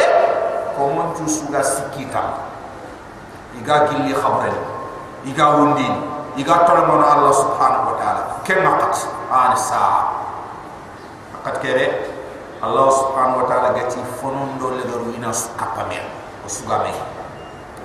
[0.78, 1.58] ko mon tu suga
[2.10, 2.22] sikita
[3.62, 4.50] iga gilli khabre
[5.26, 5.86] iga wundi
[6.38, 8.22] iga tolmo Allah subhanahu wa ta'ala.
[8.46, 8.94] Kem maqat?
[9.30, 9.54] An
[11.38, 11.86] maqat kere?
[12.62, 16.92] Allah subhanahu wa ta'ala gati fonon do le do ina o suga me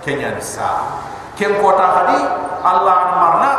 [0.04, 1.00] kenya sa'a
[1.38, 2.20] ken kota hadi
[2.66, 3.52] Allah marna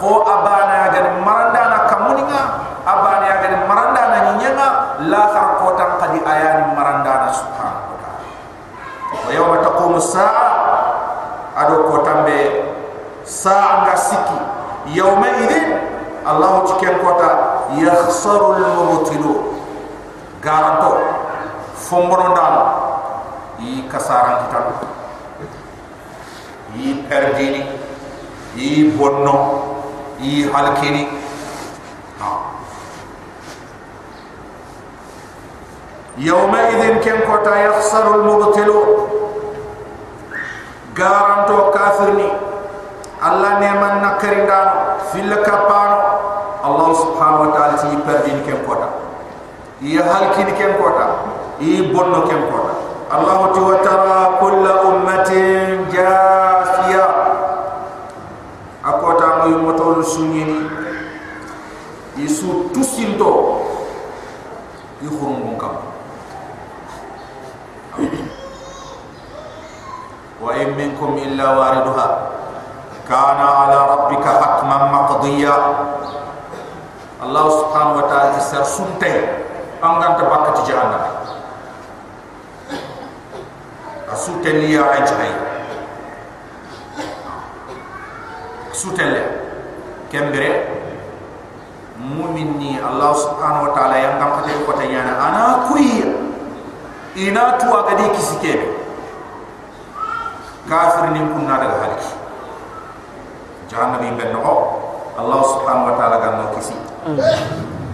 [0.00, 2.42] kho abana gan maranda na kamuninga
[2.84, 4.68] abana gan maranda na nyenga
[5.06, 7.30] la khar kota qadi ayani maranda na
[9.86, 12.38] taqumu saa ado ko tambe
[13.24, 14.37] saa nga sikki
[14.97, 15.69] yawma idin
[16.25, 17.29] allah tiken kota
[17.77, 19.33] yakhsaru al mubtilu
[20.41, 20.97] garanto
[21.75, 22.55] fombono dal
[23.59, 24.65] yi kasaran kitab
[26.75, 27.61] yi perdini
[28.55, 29.37] yi bonno
[30.19, 31.21] yi halkini
[36.17, 38.87] يومئذ كم كوتا يخسر المبطلون
[40.93, 42.27] garanto kafirni
[43.26, 45.34] Allah neman nakari dan fil
[46.66, 48.86] Allah subhanahu wa taala ti perdin kem kota
[49.82, 51.26] ia halkin kem kota
[51.58, 52.74] i bonno kem kota
[53.10, 57.06] Allah tu wa tara kull ummatin jafiya
[58.82, 60.58] akota moy motol sunni ni.
[62.16, 63.62] Isu tusinto
[65.02, 65.74] i khurum kam
[70.40, 72.35] wa in minkum illa wariduha.
[73.08, 75.56] كان على ربك حكما مقضيا
[77.22, 79.14] الله سبحانه وتعالى سر سنته
[79.84, 81.04] ان انت بقت جهنم
[84.12, 85.32] اسوتن يا اجاي
[88.72, 89.12] سوتن
[90.12, 90.54] كمبره
[92.00, 96.04] مؤمني الله سبحانه وتعالى ينقم قدر قتيانا انا كوي
[97.16, 98.68] اناتو اغدي كسكيبي
[100.70, 102.25] كافر نمكن نادر هالكي
[103.70, 104.40] jahannam bi ben no
[105.16, 106.76] allah subhanahu wa ta'ala ganno kisi.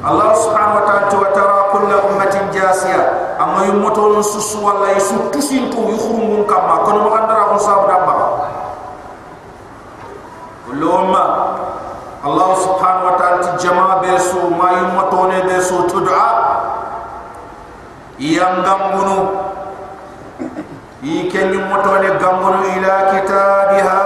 [0.02, 3.38] Allah subhanahu wa ta'ala wa tara kullu ummatin jasiya.
[3.38, 8.14] Amma yumoto susu yusu tusintu yukhrumun kama kono mo andara on sabu dabba
[10.66, 11.24] kullu umma
[12.26, 16.26] allah subhanahu wa ta'ala ti jama besu ma yumoto ne besu tud'a.
[18.22, 19.34] Yangambunu
[21.02, 24.00] ikenni motone gambono ila kitabiha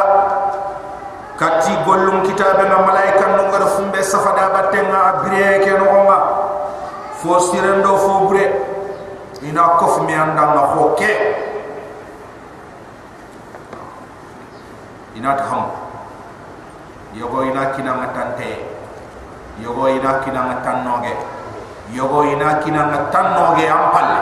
[2.45, 6.17] gollum kitabe na malaika no ngara fumbe safada battenga abire ke no ma
[7.17, 8.45] fo sirendo fo bure
[9.41, 11.09] ina kof mi anda na hoke
[15.17, 15.65] ina taham
[17.17, 18.65] yogo ina kina ngatante
[19.63, 21.13] yogo ina kina ngatannoge
[21.93, 24.21] yogo ina kina ngatannoge ampalle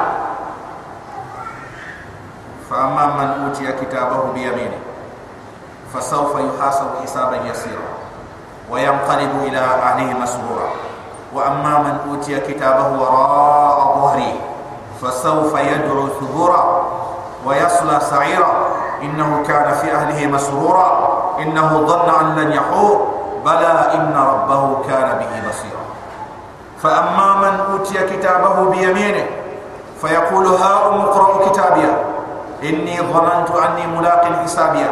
[2.69, 4.77] فأما من أوتي كتابه بيمينه
[5.93, 7.92] فسوف يحاسب حسابا يسيرا
[8.70, 10.68] وينقلب إلى أهله مسرورا.
[11.34, 14.32] وأما من أوتي كتابه وراء ظهره
[15.02, 16.86] فسوف يدعو ثبورا
[17.46, 18.52] ويصلى سعيرا.
[19.02, 20.88] إنه كان في أهله مسرورا.
[21.38, 23.08] إنه ظن أن لن يحور.
[23.44, 25.84] بلى إن ربه كان به بصيرا.
[26.82, 29.26] فأما من أوتي كتابه بيمينه
[30.00, 31.92] فيقول هاؤم اقرأوا كتابيه
[32.62, 34.90] إني ظننت أني ملاق حسابيا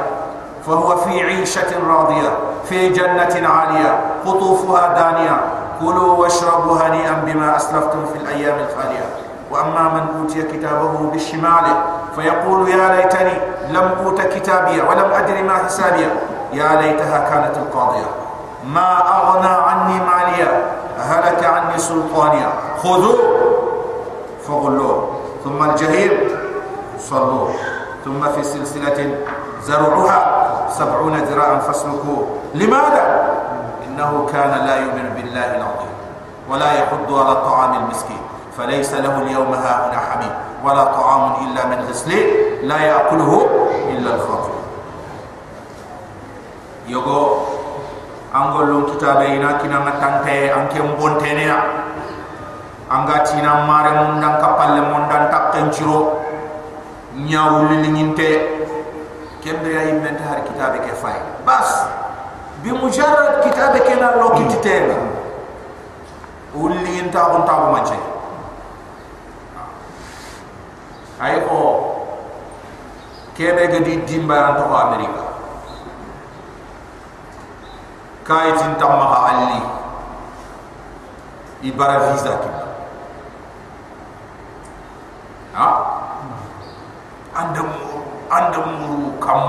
[0.66, 5.40] فهو في عيشة راضية في جنة عالية قطوفها دانية.
[5.80, 9.04] كلوا واشربوا هنيئا بما أسلفتم في الأيام الخالية.
[9.50, 11.64] وأما من أوتي كتابه بالشمال
[12.16, 13.32] فيقول يا ليتني
[13.70, 16.10] لم أوت كتابيا ولم أدر ما حسابيا
[16.52, 18.06] يا ليتها كانت القاضية.
[18.66, 20.64] ما أغنى عني ماليا
[20.98, 22.48] هلك عني سلطانيا
[22.82, 23.16] خذوا
[24.48, 25.08] فغلوه.
[25.44, 26.10] ثم الجهيم
[26.98, 27.48] صلوا
[28.04, 29.14] ثم في سلسلة
[29.62, 30.31] زرعها
[30.72, 32.26] سبعون ذراعا فاسلكوه.
[32.54, 33.04] لماذا؟
[33.86, 35.94] إنه كان لا يؤمن بالله العظيم
[36.50, 38.22] ولا يحض على طعام المسكين.
[38.58, 42.26] فليس له اليوم هاهنا حميم ولا طعام إلا من غسلين
[42.68, 43.32] لا يأكله
[43.92, 44.56] إلا الخاطئ.
[46.88, 47.26] يقول
[48.36, 51.58] أنقول لهم كتابينا كنا متنتهي أنك مبونتينيا.
[52.92, 56.00] أنغاتينا ماري مندان كبال مندان تقنشرو.
[57.12, 57.92] ñawul li
[59.42, 61.68] kembe ay ment har kitabe ke fay bas
[62.62, 64.96] bi mujarrad kitabe ke na lo kiti tebe
[66.54, 67.98] ul li ñinta on tabu manche
[71.20, 71.58] ay ko
[73.34, 75.22] kebe ga di dimba to amerika.
[78.22, 79.60] Kay tin tamma ali.
[81.62, 82.50] Ibara visa ki
[85.54, 85.68] ha?
[87.38, 87.70] Andam
[88.32, 89.42] andam muru kam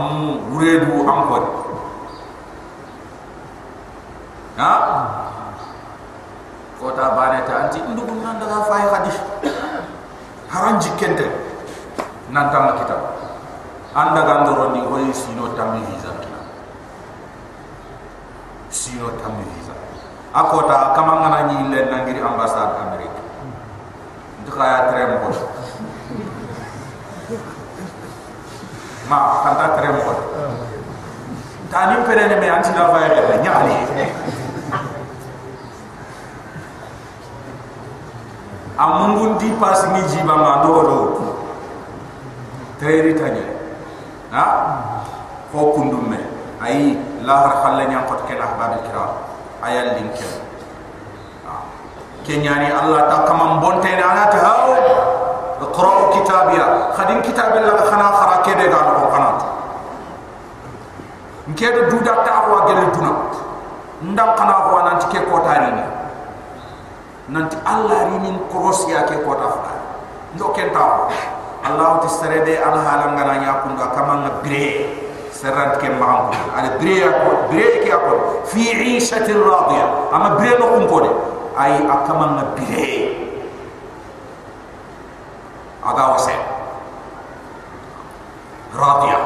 [0.52, 1.44] uredu ankon
[4.60, 4.72] ha?
[6.84, 9.20] Kota bane ta anti ndugu nan daga fay hadith
[10.52, 11.32] haran jikente
[12.28, 12.98] nan tam kita.
[13.94, 16.10] Anda gandoro ni hoy sino tammi visa
[18.74, 19.72] sino tammi visa
[20.34, 23.22] akota kamangana ni le nangiri ambassade amerique
[24.42, 25.30] ndikaya trem ko
[29.10, 30.14] ma kanta tere mo
[31.72, 33.76] tani pere ne me anti na va ere nyali
[38.78, 41.00] amungun di pas ni jiba ma do do
[42.80, 43.46] tere tanya
[44.32, 44.44] ha
[45.52, 46.20] ko kundum me
[46.64, 49.12] ay la har khalle nyam kot ken ahbab al kiram
[49.62, 50.26] ayal linke
[52.24, 54.62] kenyani allah ta kamam bonte na anata haw
[55.73, 59.39] اقرأوا كتابيا خدين كتاب الله خنا خرا كده قال ko kanat
[61.49, 63.13] nkedo duda ta ko gel duna
[64.05, 65.85] ndam kana ko nanti ke ko tari ni
[67.33, 69.73] nanti allah rini cross ya ke ko ta fa
[70.37, 71.09] ndo ken ta
[71.65, 74.93] allah ti serede al halan ngana nya kunda kama ngabre
[75.33, 78.13] serant ke ma ko ale bre ya ko bre ke ko
[78.45, 81.11] fi 'ishatin radiya ama bre no kun ko de
[81.57, 83.02] ay akama ngabre
[85.84, 86.36] aga wase
[88.74, 89.20] radiya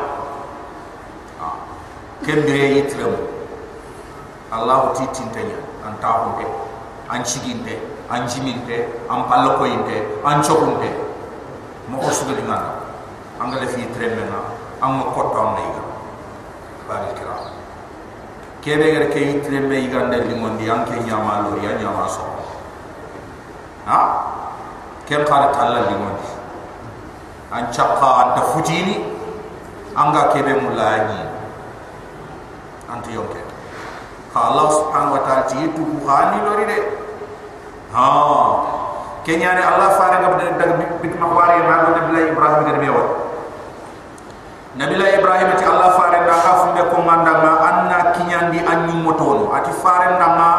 [2.26, 3.14] kembire yitrem
[4.52, 6.46] allah ti tintanya anta hunde
[7.10, 7.78] an chiginde
[8.10, 10.90] an jiminde an pallo ko inde an chokunde
[11.88, 12.84] mo ko sugali ngana
[13.40, 14.40] angale fi tremme na
[14.84, 15.84] an mo ko to am nayga
[16.88, 17.36] bari kira.
[18.64, 22.24] Kebe gere ke yitremme yigande limondi an ke nyama lo ya nyama so
[23.86, 24.00] ha?
[25.06, 26.37] Kem khara talla limondi
[27.52, 29.00] an chakka anta futini
[29.96, 31.22] anga kebe mulani
[32.92, 33.42] anti yonke
[34.34, 36.78] ka Allah subhanahu wa ta'ala ti tu hani lori de
[37.96, 38.08] ha.
[39.28, 40.72] Kenya Allah fare ngab dag
[41.04, 42.64] bit makwari ma do nabi Ibrahim.
[42.64, 43.04] De bewa
[44.80, 49.72] nabi Ibrahim ti Allah fare da hafu be ko mandanga anna kinyandi anni motono ati
[49.84, 50.52] fare ndanga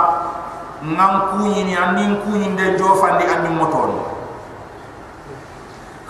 [0.84, 4.17] ngam kunyini anni kunyinde de jofandi anni motono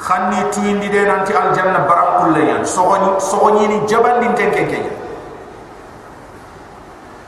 [0.09, 4.93] khanni tuindi de nanti aljanna baram kulle yan sogoni sogoni ni jabal din tenke kenya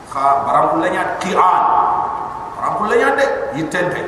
[0.09, 1.63] kha baram kulle yan qian
[2.57, 3.27] baram kulle yan de
[3.61, 4.01] yitente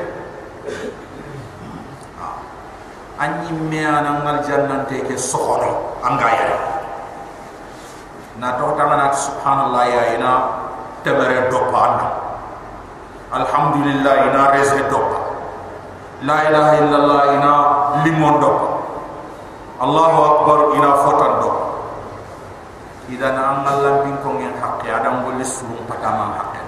[3.21, 6.57] anyi meana ngal jannan te ke sokono angaya
[8.41, 10.33] na to tamana subhanallah ya ina
[11.05, 12.09] temere dopana
[13.33, 15.19] alhamdulillah ina reze dopa.
[16.23, 17.53] La ilaha illallah ina
[18.05, 18.51] limon do
[19.83, 21.51] Allahu akbar ina fotan do
[23.13, 26.61] idan an Allah bin ko ngin haqqi adam gol surum patama haqqi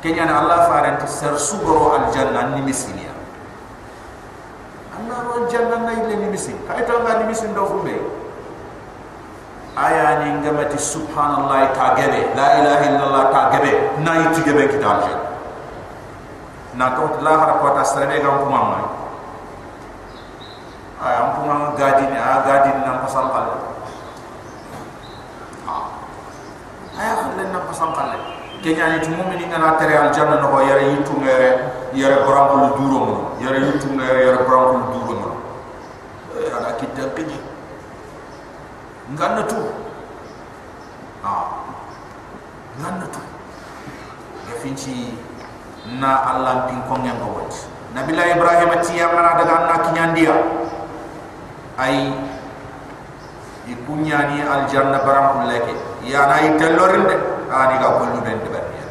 [0.00, 3.10] kenya na Allah faranti ser sugoro al janna ni misinia
[5.00, 6.60] Allah ro janna na ile ni misin.
[6.68, 7.94] Kay to nga ni misin do fumbe
[9.80, 12.36] aya ni ngamati subhanallah ta gebe.
[12.36, 13.72] La ilaha illallah ta gebe.
[14.04, 15.00] Na yiti gebe kital
[16.76, 18.89] na to la har ko ta sere ga ko mamma
[21.40, 23.46] ay am ko ngam gadi ni a gadi ni nam pasal kal
[27.00, 28.10] ay khale nam pasal kal
[28.60, 31.48] ke nyani tu mu'mini ngana tere al janna no yare yitu ngere
[31.96, 32.30] yare ko
[32.76, 35.32] duro mo yare yitu ngere yare ko duro mo
[36.56, 37.40] ala kitab kini
[39.16, 39.58] nganna tu.
[41.24, 41.66] Ah
[42.78, 43.18] nganna tu.
[44.46, 45.16] Ya finci
[45.98, 47.50] na allah tin ko ngam wot
[47.96, 50.59] nabila ibrahim ti yamana daga na kinyandia
[51.80, 52.12] ay
[53.72, 55.72] ikunya ni al janna baram kullake
[56.04, 57.16] ya na itelorin de
[57.48, 58.86] ani ga gollu ben de bariya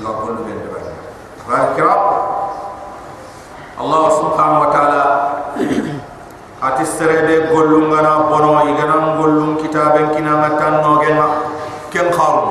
[0.00, 0.96] ga gollu ben de bariya
[1.44, 1.94] barakira
[3.74, 5.02] Allah subhanahu wa ta'ala
[6.64, 6.84] ati
[7.52, 10.96] gollu ngana bono igana gollu kitaben kina ngatan no
[11.92, 12.48] ken kharu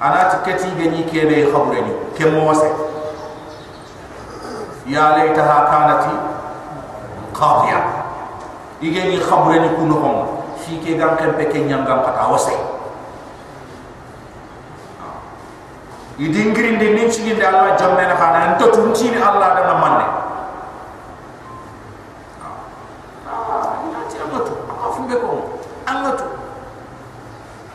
[0.00, 2.68] anati keti gani kebe khabreni kemo wase
[4.87, 6.13] ya laitaha kanati
[7.35, 7.79] qadiya
[8.81, 10.17] igeni khabreni kuno hom
[10.61, 12.53] fi ke gam kan pe ke nyangam kata wase
[16.21, 19.49] idingiri ndi nin ci nda Allah jamme na xana en to tun ci ni Allah
[19.57, 20.07] da manne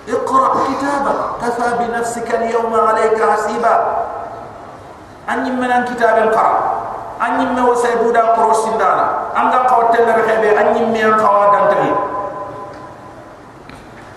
[0.06, 3.74] اقرأ كتابك كفى بنفسك اليوم عليك حسيبا
[5.30, 6.79] أني من كتاب القرآن
[7.21, 11.53] anyi me wo say buda korosindana anga ko tenne be hebe anyi me an kawa
[11.53, 11.93] dantagi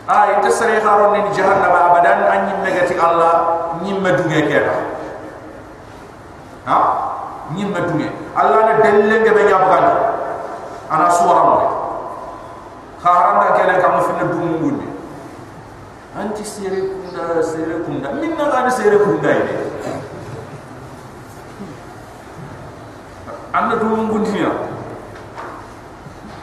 [0.09, 2.29] ay te sare haron ni jahannama abadan.
[2.29, 3.35] Anyi me gati allah
[3.81, 4.75] nyimme duge keda
[6.69, 6.79] ha?
[7.57, 9.87] Nyimme duge allah na delle ngebe nyabgal
[10.93, 11.57] ana suwara mo
[13.01, 14.89] kharam da kele kam fi na dum ngundi
[16.21, 18.13] anti sere kunda sere kunda.
[18.17, 19.57] Minna ga sere kunda ide
[23.55, 24.51] anda tu mungkin dia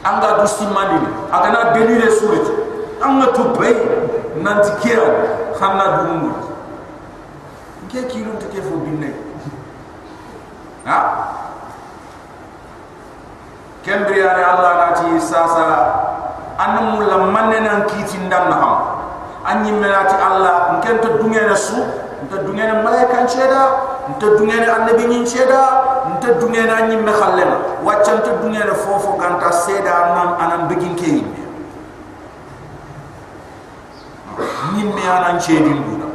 [0.00, 0.96] anga du simandi
[1.28, 2.46] agana delile surit
[3.04, 3.76] anga to bay
[4.40, 5.04] nanti kiya
[5.60, 6.30] xanna du mu
[7.92, 9.12] ke kilum te ke fo binne
[10.88, 10.98] ha?
[13.82, 15.66] Kembriya allah nati sasa
[16.56, 18.76] annamu la manne nan kiti ndan na ham
[19.42, 20.78] anyi melati allah.
[20.78, 21.76] Nkento dungene su
[22.24, 25.60] nta dungene malaika ncheda nta dungene annabi nyin seeda
[26.16, 31.06] nte dungene anyi me khallena wacca nta dungene fofo ganta seda nan anan begin ke
[31.06, 31.42] yimbe
[34.74, 36.08] nyimme anan chedin duna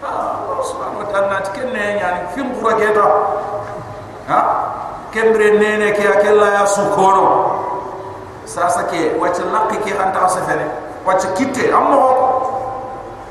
[0.00, 3.06] allah subhanahu wa ta'ala tikenne yani fim qura geta
[4.28, 4.40] ha?
[5.10, 7.58] Kembre nene ke akella ya sukoro.
[8.46, 10.66] Sasa ke wacce lakki ke anta sefene
[11.06, 11.98] wacce kitte ammo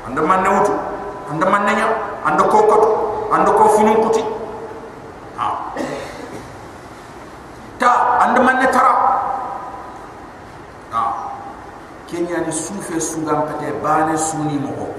[0.08, 0.72] anda man wutu
[1.28, 1.86] anda man nenya
[2.24, 2.64] anda ko
[3.30, 4.22] ko anda ko finu kuti
[5.38, 5.70] ha.
[7.78, 8.92] Ta anda man tara
[10.90, 11.02] ha.
[12.10, 14.90] Kenya ni sufe sugam pete bane suni mo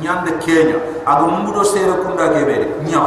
[0.00, 0.80] nyande kenya.
[1.04, 3.04] Aga mumbudo sere kunda gebe nya.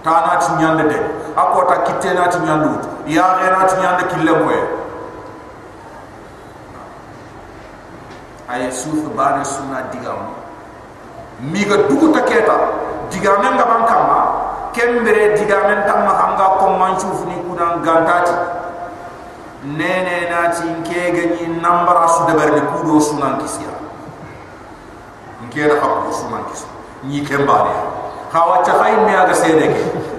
[0.00, 0.98] Ta na ti nyande de.
[1.36, 4.62] Akota kitte na ti nyandu ya ge na ti nyande kille moye
[8.48, 10.28] ay suuf baane suna digam
[11.40, 12.52] mi ga dugu taketa
[13.12, 14.20] digamen ga ban kama
[14.72, 16.96] ken mere digamen tam hanga ko man
[17.28, 18.34] ni kunan gantati.
[19.62, 23.70] Nene na tin ke ga ni nambara su da barni kudo su nan kisiya
[25.44, 26.66] in ke da hakku su nan kisi
[27.06, 27.20] ni.
[27.22, 27.74] Ke ba ne
[28.32, 29.66] ha wa ta hay me aga se ne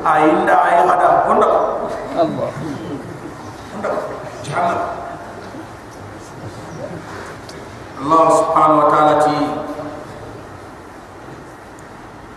[0.05, 1.25] a ay hada.
[1.27, 1.47] Onda
[2.15, 2.49] allah.
[3.75, 3.89] Onda
[4.45, 5.01] jahannam.
[8.03, 9.35] Allah subhanahu wa ta'ala ti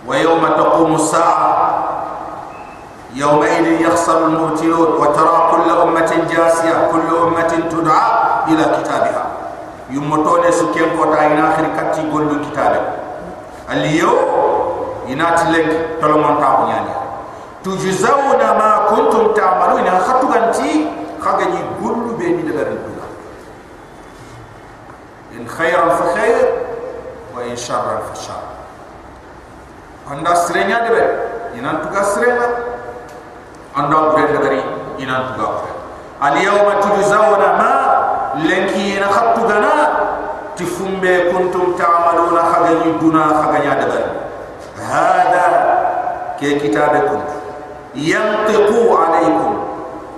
[0.07, 1.79] ويوم تقوم الساعة
[3.13, 8.11] يومئذ يخسر المبتلون وترى كل أمة جاسية كل أمة تدعى
[8.47, 9.25] إلى كتابها
[9.89, 12.81] يمتون سكين قطع إلى آخر كتي قل كتابه
[13.71, 14.17] اليوم
[15.07, 16.89] ينات لك تلومان تابو يعني
[17.63, 20.87] تجزون ما كنتم تعملون خطو غنتي
[21.21, 22.91] خغني قل بيني لبرد
[25.39, 26.53] إن خيرا فخير
[27.37, 28.33] وإن شرا فشر
[30.06, 31.04] anda serenya debe
[31.58, 32.46] inan tuka serenya
[33.74, 34.60] anda bukan negeri
[35.02, 35.66] inan tuka
[36.22, 37.72] aliyah umat tuju zawana ma
[38.40, 39.74] lenki ina khattu gana.
[40.56, 44.00] Tifumbe kuntum ta'amaluna khagani duna khaganya debe
[44.80, 45.46] hada
[46.40, 47.36] ke kitabe kuntu
[47.92, 49.52] yantiku alaikum.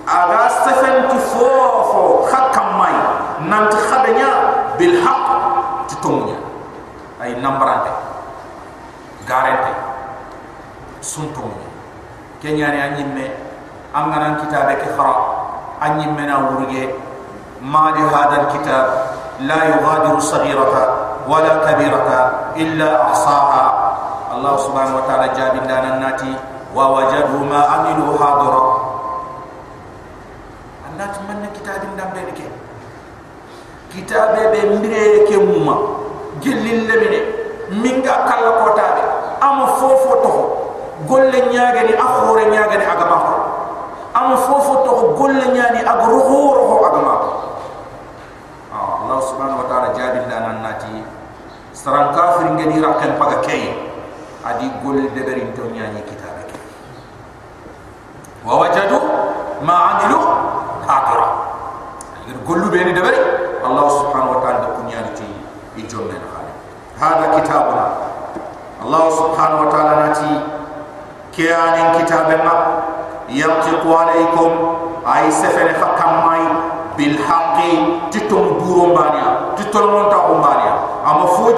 [0.07, 2.95] Aga sefen tifofo khakam mai
[3.51, 4.31] nanti khadanya
[4.79, 5.27] bilhaq
[5.91, 6.39] titungnya.
[7.19, 7.91] Ay nambarante ay nambarante
[9.29, 9.73] garante
[11.05, 11.53] suntum
[12.41, 13.27] kenyani anyimme
[13.95, 15.15] angana kitabe ke khara.
[15.81, 16.91] Anyimme na wurge.
[17.63, 18.87] Ma di hadal kitab.
[19.47, 23.65] La yughadiru saghirata wala kabirata illa ahsaha.
[24.35, 26.35] Allah subhanahu wa ta'ala jabin dana nati.
[26.75, 28.63] Wa wajadu ma amilu hadara.
[30.91, 32.47] Allah tumman kitabin dambe ke
[33.95, 35.75] kitabe be mbire ke mumma
[36.43, 37.21] gelil lemine.
[37.69, 40.43] Minga kala kotabe amu fofo toho
[41.09, 43.17] golle nyaage ni akhore nyaage ni agama.
[43.17, 43.35] Ko
[44.15, 47.15] amu fofo toho golle nyaani ag ho agama.
[47.23, 47.31] Ko
[48.73, 51.03] Allah subhanahu wa ta'ala jabil lana annati
[51.73, 53.73] saran kafir ngeni rakkan paga kei.
[54.45, 56.57] Adi golle deberi to nyaani kitabe ke
[58.47, 58.97] wa wajadu
[59.61, 60.19] ma amilu
[60.87, 61.27] kafira
[62.49, 63.21] gollu beni deberi
[63.61, 65.29] Allah subhanahu wa ta'ala de kunyaani ti
[65.85, 66.17] ijomne
[66.97, 68.08] hada kitabuna
[68.83, 70.31] allah subhanahu wa ta'ala nati
[71.35, 72.55] kiyanin kitabe ma
[73.29, 74.53] yantiqu alaykum.
[75.09, 76.45] Ay sefere hakam mai
[77.01, 77.73] bil haqqi
[78.13, 81.49] titum duro mbania titum monta mbania ama fo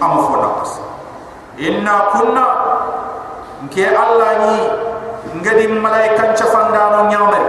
[0.00, 0.34] ama fo
[1.60, 2.44] inna kunna
[3.68, 4.54] nke allah ni
[5.44, 7.44] ngadi malaikan cefandano nyamir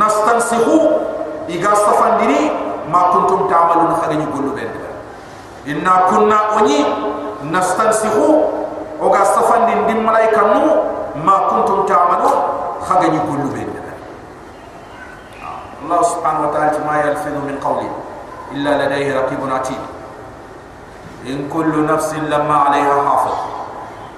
[0.00, 0.96] nastansihu
[1.52, 2.48] iga safandini
[2.88, 4.56] ma kuntum ta'malun hagani gollu
[5.66, 6.84] inna kunna oni
[7.50, 8.44] nastansihu
[9.00, 10.62] oga safandin dim malaika nu
[11.24, 12.38] ma kuntum ta'malun
[12.84, 13.70] khagani gollu ben
[15.90, 17.88] Allah subhanahu wa ta'ala ma yalfidu min qawli
[18.54, 19.80] illa ladayhi raqibun atid
[21.26, 23.38] in kullu nafsin lamma 'alayha hafiz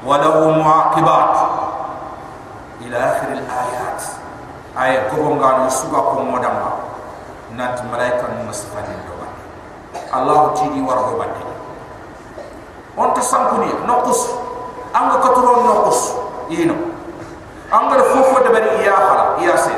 [0.05, 1.32] wa lahu mu'aqibat
[2.82, 4.01] ila akhir al-ayat
[4.76, 6.70] ay ko ngano suga ko modamba
[7.57, 9.12] nat malaika nu ba
[10.12, 11.43] allah tidi war do bande
[12.97, 14.43] on ta sankuni nokus.
[14.93, 16.12] Anga ko turo nokus
[16.53, 16.76] ino
[17.72, 19.72] anga de fofo de bari iya khala iya se.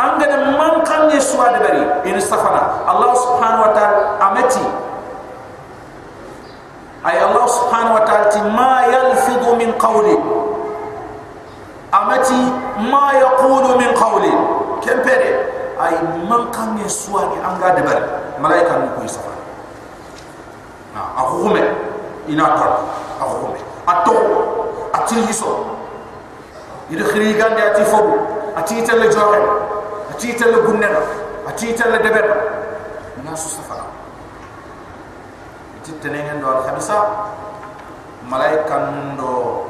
[0.00, 2.80] Anga de man ne suwa de bari in safana.
[2.88, 4.64] Allah subhanahu wa ta'ala amati
[7.04, 10.16] ay allah subhanahu wa ta'ala ti ma yalfidu min qawli
[11.92, 12.40] amati
[12.88, 14.32] ma yaqulu min qawli
[14.80, 15.44] kempere
[15.76, 18.00] ay man kan ne suwani anga debar
[18.40, 19.33] malaika mu ko safana
[20.94, 21.62] na akhume
[22.30, 22.72] ina tar
[23.20, 24.14] akhume atto
[24.94, 25.50] atil hiso
[26.90, 28.14] ida khiri gande ati fobu
[28.56, 29.40] ati tele joxe
[30.14, 31.00] ati tele gunnena
[31.50, 32.26] ati tele deber
[33.24, 33.84] na su safara
[35.82, 36.96] iti tenengen do al khabisa
[38.30, 38.78] malaika
[39.18, 39.66] ndo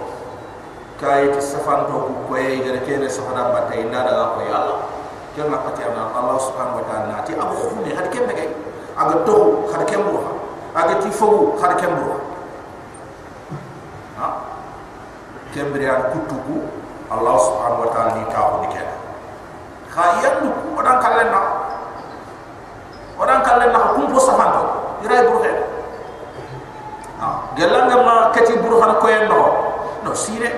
[1.00, 4.54] kay ti safan to ku ko e gere kene safara batte inda daga ko ya
[4.62, 4.78] allah
[5.34, 8.46] ken na pati ana allah subhanahu wa ta'ala ti abu khumi had ken begay
[8.94, 10.04] aga to had ken
[10.74, 12.18] aga ti fobu had ken bu
[14.18, 14.26] ha
[15.54, 16.66] kembrian kutuku
[17.06, 18.88] allah subhanahu wa ta'ala ni ko ni ken
[19.94, 21.40] khayan du ko dan kallen na
[23.14, 24.62] odan kallen na kum po safanto
[25.06, 25.52] iray burhe
[27.22, 29.40] ha gelanga ma kati ko en no
[30.02, 30.50] no sire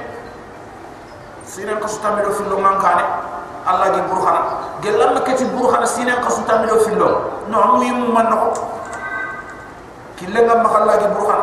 [1.44, 3.04] sire ko sutambe do filo mankane
[3.68, 4.40] allah gi burhana
[4.80, 7.08] gelanga kati burhana sire ko sutambe do filo
[7.52, 8.56] no amu yimu man no
[10.16, 11.42] kilenga mahalla ge burhan.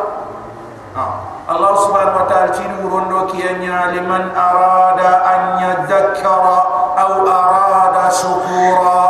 [0.94, 1.04] Ha.
[1.44, 6.58] Allah subhanahu wa ta'ala tinu rondo kiyanya liman arada an yadhakkara
[6.96, 9.02] aw arada shukura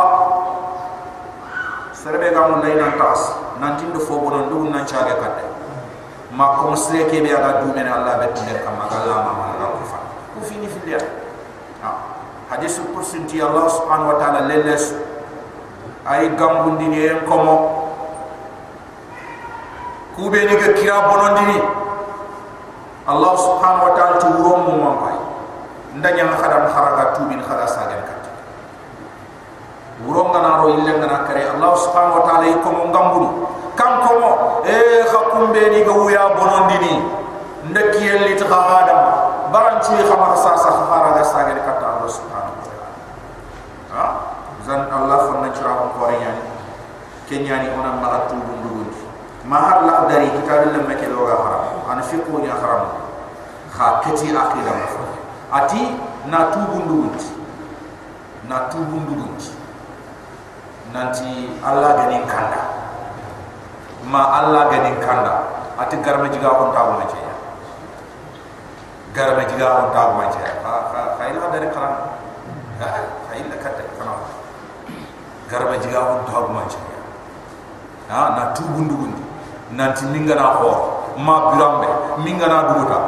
[1.93, 3.37] serbe ga mun nayna tas.
[3.61, 5.45] Nantin do fobo non dum nan chaage kadde
[6.35, 9.99] ma ko sire ke be Allah be tinde kam ga la ma ma ga kufa
[10.35, 11.01] ku fini fi dia.
[11.81, 11.89] Ha.
[12.93, 14.93] Kursi Allah subhanahu wa ta'ala leles.
[16.05, 17.84] Ay gambundini en komo
[20.15, 21.59] kube ni ke kira bonondini
[23.05, 25.17] Allah subhanahu wa ta'ala tu urom mu mambai
[25.99, 28.23] ndanya na khadam kharaga tu bin khada sagen kat
[30.07, 33.29] urom ngana ro illa ngana kare Allah subhanahu wa ta'ala iko mo ngambulu
[33.75, 34.31] kam ko mo
[34.63, 37.03] e khakum be ni gawu ya bonondini
[37.69, 38.99] ndaki yelli ta khadam
[39.51, 42.87] baran ci khamar sa sa kharaga sagen kat Allah subhanahu wa ta'ala
[43.91, 44.05] ha
[44.63, 46.43] zan Allah fonna na ko ri yani
[47.27, 48.94] kenyani ona maratu bundu bundu
[49.45, 51.63] mahar la dari kita dalam make lo ga haram.
[51.89, 52.89] An fiqhu ya haram.
[53.71, 55.03] Kha kati akira mafa
[55.51, 55.81] ati
[56.31, 57.29] na tu bundu bunti
[58.49, 59.51] na tu bundu bunti
[60.95, 62.61] nanti Allah ganin kanda.
[64.09, 65.43] Ma Allah ganin kanda.
[65.75, 67.35] Ati garma jiga on tawo ma ya
[69.11, 71.95] garma jiga on tawo ma ya kha kha kha ila dari karam
[72.79, 74.15] kha ila katta kana
[75.51, 76.79] garma jiga on tawo ma ya
[78.07, 79.24] ha na tu bundu bunti
[79.73, 80.69] nanti minga na ho
[81.17, 81.87] ma birambe
[82.21, 82.99] minga na duguta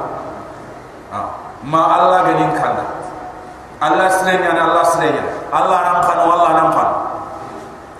[1.14, 1.20] ha
[1.62, 2.86] ma Allah ganin kanda
[3.78, 6.90] Allah silenya na Allah silenya Allah nam kan wallah nam kan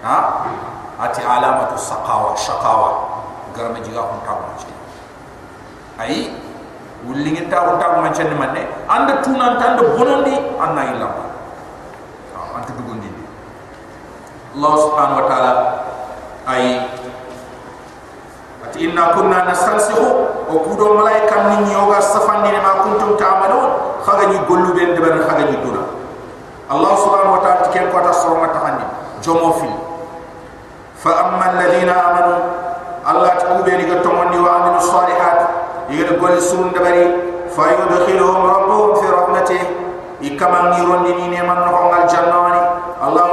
[0.02, 0.18] ha?
[0.98, 2.90] Ati alamatu saqawa shaqawa
[3.54, 4.66] garma jiga ko ta ma ci
[6.02, 6.34] ai
[7.06, 8.66] wulingin ta ko ta ma ci manne.
[8.90, 11.08] Anda tunan tanda bonondi anna illa
[12.34, 13.14] ha anta dugondi
[14.58, 15.54] Allah subhanahu wa ta'ala
[16.50, 16.82] ai
[18.76, 20.28] inna kunna nastansihu.
[20.52, 25.20] O kudo malaika ni nyoga safandi ma kuntum ta'malun khaga ni gollu ben de ben
[25.24, 25.84] khaga ni duna.
[26.68, 28.84] Allah subhanahu wa ta'ala tiken ko ta sorma tahandi
[29.24, 29.72] jomo fil
[31.00, 32.36] fa amma alladhina amanu.
[33.08, 35.40] Allah tukube ni gatto monni wa amilu salihat.
[35.88, 37.06] Yigel gol sun de bari.
[37.48, 39.64] Fa yudkhiluhum rabbuhum fi rahmatih
[40.22, 42.62] ikama ni rondi ni ne man no ngal jannani
[43.02, 43.24] allah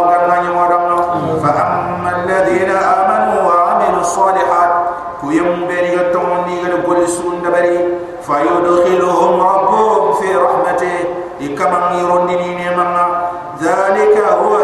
[8.25, 10.99] dabari fayudkhiluhum rabbuhum fi rahmatih
[11.45, 13.05] ikama ngirondi ni ne manna
[13.61, 14.61] zalika huwa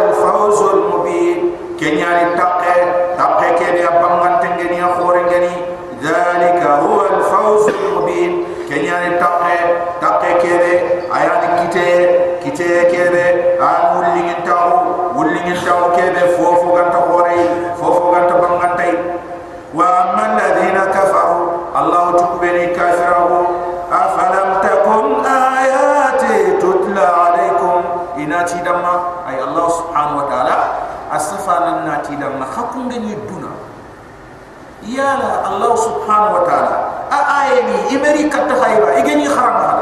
[36.11, 36.77] subhanahu wa ta'ala
[37.15, 39.79] a ayeni imeri katta khayba igeni kharama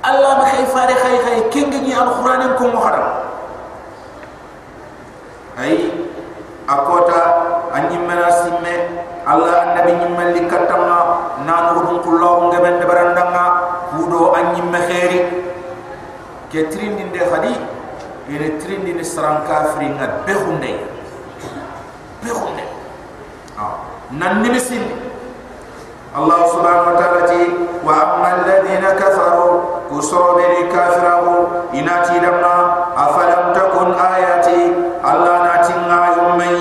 [0.00, 3.06] Allah ma khay fare khay khay kenge ni alquran ko mo kharam
[5.60, 5.92] ay
[6.64, 7.20] akota
[7.76, 10.98] anni mena simme Allah annabi ni malli katta ma
[11.44, 13.44] nanu hum kullahu ngaben barandanga
[13.92, 15.20] kudo anni ma khairi
[16.48, 17.52] ke trindinde khadi
[18.32, 20.32] ene trindinde sran kafri ngat be
[24.14, 24.82] nan nimisin
[26.10, 27.42] Allah subhanahu wa ta'ala ti
[27.86, 34.74] wa amma alladhina kafaru kusuru bi kafirahu inati lamma afalam takun ayati
[35.06, 36.58] Allah nati ngayum mai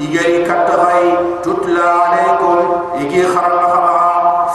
[0.00, 3.96] igari katagai tutla alaikum igi kharam khama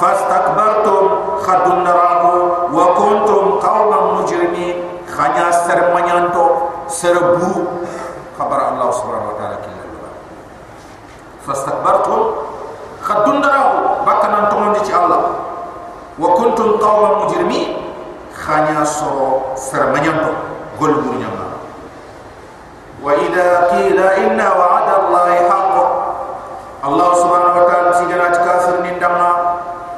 [0.01, 2.33] fastakbartum khadun narahu
[2.73, 7.85] wa kuntum qauman mujrimin khanya ser manyanto ser buru
[8.33, 9.70] khabar Allah subhanahu wa ta'ala killa
[11.45, 12.21] fastakbartum
[13.01, 15.21] khaddun daraw bakana tonon ci allah
[16.21, 17.81] wa kuntum qawman mujrimin
[18.35, 20.31] khanya so sermanyanto
[20.77, 21.57] golbur nyama
[23.01, 25.75] wa idha qila inna wa'ada allahi haqq
[26.85, 28.93] allah subhanahu wa ta'ala sigana ci kafir ni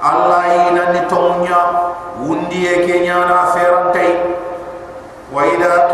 [0.04, 1.60] allah ina ni tonnya
[2.24, 3.52] wundi e kenya na
[5.34, 5.90] wa idha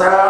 [0.00, 0.29] والساعة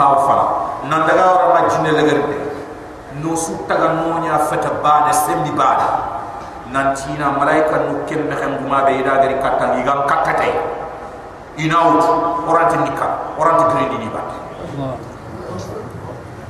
[0.00, 0.44] ni pa fala
[0.88, 2.36] nan daga wara ma jinne legerite
[3.20, 5.88] no su taga no nya fata bana sembe bana
[6.72, 10.48] nan tina malaika no kemme xam duma be ida gari katta ni gam kakkate
[11.60, 12.12] ina wutu
[12.48, 14.36] oranti nikka oranti gredi ni batte
[14.72, 14.96] Allah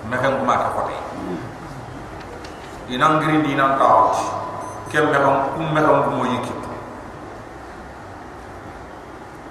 [0.07, 0.95] mehem ma ka kote
[2.95, 4.15] inang giri di nan taot
[4.95, 6.55] kem mehem kum mehem kum mo yiki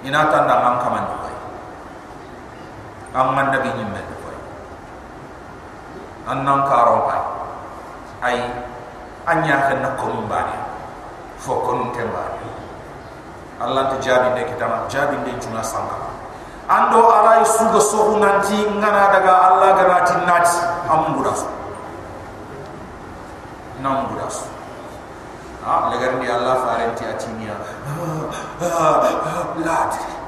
[0.08, 1.19] ina tan da man
[3.12, 4.30] kaman ko am man nabi ni men ko
[6.30, 7.16] an nan ka ro pa.
[8.22, 8.36] Ai
[9.26, 10.56] anya ka na ko mbani
[11.40, 12.48] fo ko nun tembani
[13.60, 16.10] Allah ta jabi de kitama jabi de tuna sangama
[16.68, 20.56] ando aray suga sohu nanti ngana daga Allah ganati nati
[20.88, 21.48] ambuda su.
[23.80, 24.44] Nambuda su.
[25.64, 27.56] Ha legar ni Allah farenti atinia
[29.60, 30.19] ladi ha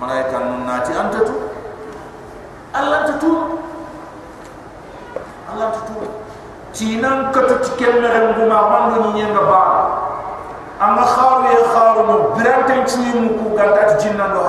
[0.00, 1.34] malaika nati antatu
[2.72, 3.60] Allah tatu
[5.52, 5.92] Allah tatu
[6.72, 9.62] tinan katu tikem mere nguma mando ni nyenga ba
[10.80, 14.40] anga kharu ya kharu no birante chuyi mu ku ganta ti jinnan do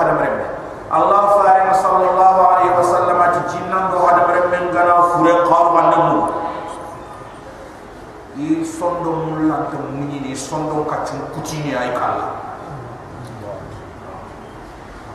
[0.92, 5.98] Allah faare sallallahu alaihi wasallam ti jinnan do hada mere men gana fure qaw wanda
[6.08, 6.20] mu.
[8.32, 9.12] I sondo
[9.92, 12.51] munyi ni sondo kacun kutini ay kala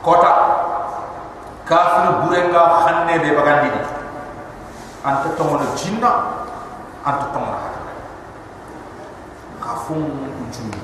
[0.01, 0.31] kota
[1.67, 3.81] kafir burenga khanne be bagandi ni
[5.03, 6.11] anta tongono jinna
[7.03, 7.81] anta tongono hata
[9.63, 10.03] ka fum
[10.47, 10.79] njumi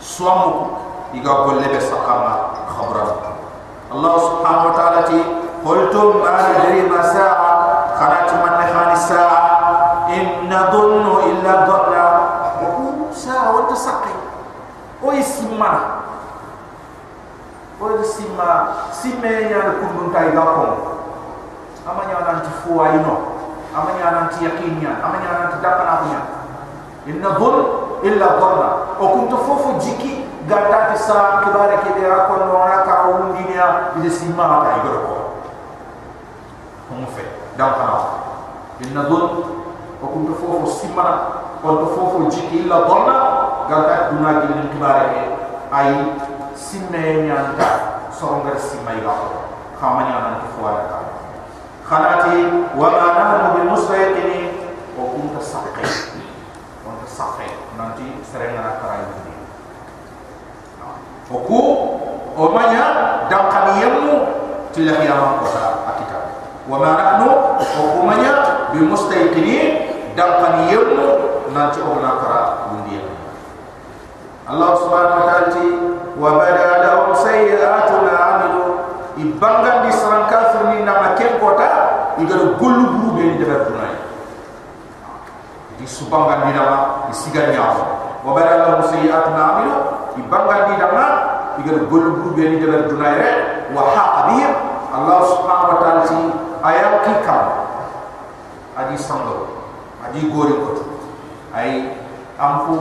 [0.00, 0.76] suamu
[1.14, 3.04] iga golle be sakama khabra
[3.94, 5.18] Allah subhanahu wa ta'ala ti
[5.62, 7.50] qultum ma nadri ma sa'a
[7.94, 9.38] khanat man khani sa'a
[10.10, 12.06] in nadunnu illa dhanna
[13.14, 14.14] sa'a wa tasaqi
[14.98, 15.70] o isma
[17.80, 18.50] o isma
[18.94, 20.44] simme nya kundun tay ga
[21.84, 23.14] amanya nanti fuwa ino
[23.74, 26.20] amanya nanti yakinya amanya nanti dakana punya
[27.10, 27.56] inna dhul
[28.06, 32.86] illa dhanna o kuntu fofu jiki gata ti sa kibare ke dera ko no na
[32.86, 33.66] ka nya
[34.80, 35.16] igoro ko
[36.88, 37.24] homo fe
[37.58, 37.96] kana
[38.80, 39.24] inna dhul
[40.00, 41.06] o kuntu fofu simma
[41.60, 43.16] o fofu jiki illa dhanna
[43.68, 45.22] gata duna gilin kibare ke
[45.74, 45.90] ay
[46.54, 47.70] simme nya ta
[48.14, 49.26] soronga simma iga ko
[49.78, 50.98] khamanya nanti fuwa ta
[51.84, 52.36] khanati
[52.78, 54.38] wa ma nahnu bi musayqini
[54.96, 55.84] wa kunta saqi
[56.80, 59.34] kunta saqi nanti sering nak karai ini.
[61.28, 61.60] Oku
[62.38, 62.84] omanya
[63.28, 64.14] dan kamiyamu
[64.72, 66.18] tidak yang kota akita
[66.70, 67.28] wa ma nahnu
[67.60, 68.32] oku manya
[68.72, 69.58] bi musayqini
[70.16, 71.08] dan kamiyamu
[71.52, 72.43] nanti ona kara
[74.54, 75.66] allah subhanahu wa ta'ala ti
[76.14, 78.64] wa bada lahum sayyi'atu ma amilu
[79.18, 81.70] ibangan di sarang kafir ni nama ken kota
[82.22, 83.94] igar gollu buru be ni dabar tunai.
[85.74, 87.82] Di subangan di nama isigan nyawa
[88.22, 89.74] wa bada lahum sayyi'atu ma amilu
[90.22, 91.04] ibangan di nama
[91.58, 93.18] igar gollu buru be ni dabar tunai eh?
[93.18, 93.32] re
[93.74, 94.38] wa haqa
[94.94, 96.18] allah subhanahu wa ta'ala ti
[96.62, 97.42] ayat kikam.
[98.78, 99.50] Adi sango
[100.02, 100.86] adi gori kotu
[101.54, 101.90] ay
[102.34, 102.74] ampu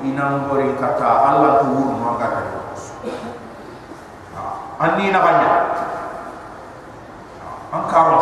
[0.00, 2.40] inang gori kata allah tu wur mangata
[4.80, 5.52] anni na banya
[7.72, 8.18] an karo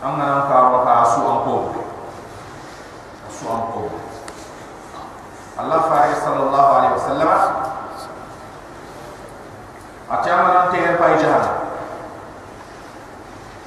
[0.00, 1.54] an ngana karo ka su an ko
[3.28, 3.82] su ko
[5.60, 7.30] Allah fare sallallahu alaihi wasallam.
[10.08, 11.44] Atama nan te pay jahan.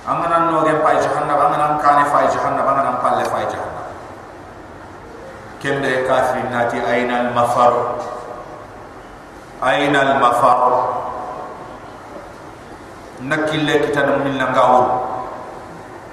[0.10, 3.46] An ngana no gen pay jahan na ngana kane pay jahan na ngana palle pay
[3.46, 3.73] jahan
[5.64, 7.74] kende kafirin nati aina al mafar.
[9.64, 10.60] Aina al mafar.
[13.24, 14.88] Nakille kitana min la ngawul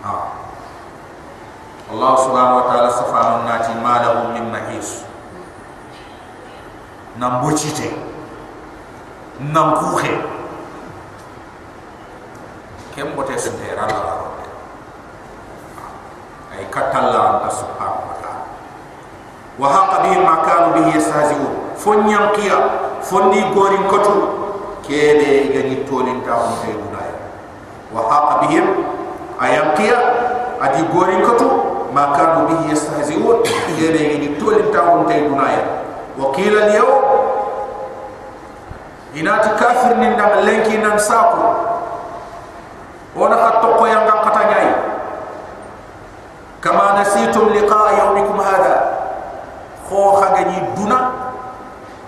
[0.07, 0.15] ha.
[1.91, 5.03] Allah subhanahu wa ta'ala safanu nati malahu min mahis.
[7.19, 7.91] Nam bochite
[9.51, 10.15] nam kuhe.
[12.95, 14.31] Kem bote sunte rala
[16.55, 18.30] ay katalla Allah subhanahu wa ta'ala
[19.61, 22.59] وهاق به ما كانوا به يستهزئون فن ينقيا
[23.03, 24.15] فن دي غورين كتو
[24.89, 27.13] كيلي يغني تولين تاهم في دنيا
[27.95, 28.67] وهاق بهم
[29.43, 29.99] أينقيا
[30.63, 31.49] أدي غورين كتو
[31.95, 33.37] ما كانوا به يستهزئون
[33.77, 35.65] كيلي يغني تولين تاهم في دنيا
[36.19, 37.03] وقيل اليوم
[39.17, 41.43] إنا تكافر نندم لنكي ننساكو
[43.17, 44.75] ونحط قطقو ينقا قطعي
[46.65, 48.80] كما نسيتم لقاء يومكم هذا
[49.91, 50.99] hada kho khagani duna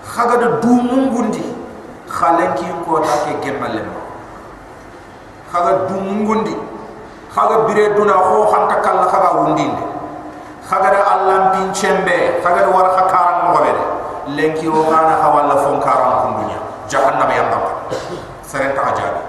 [0.07, 1.43] khagada dumungundi
[2.07, 3.85] khalenki ko take gemalem
[5.51, 6.55] khaga dumungundi
[7.35, 9.83] khaga bire duna ho hanta kala khaga wundinde
[10.69, 13.71] khaga da allah bin chembe khaga da war khakaran mo be
[14.35, 16.59] lenki o kana hawalla fon karan kun dunya.
[16.87, 17.63] Jahannam ya ngam
[18.43, 19.19] seren ta ajabi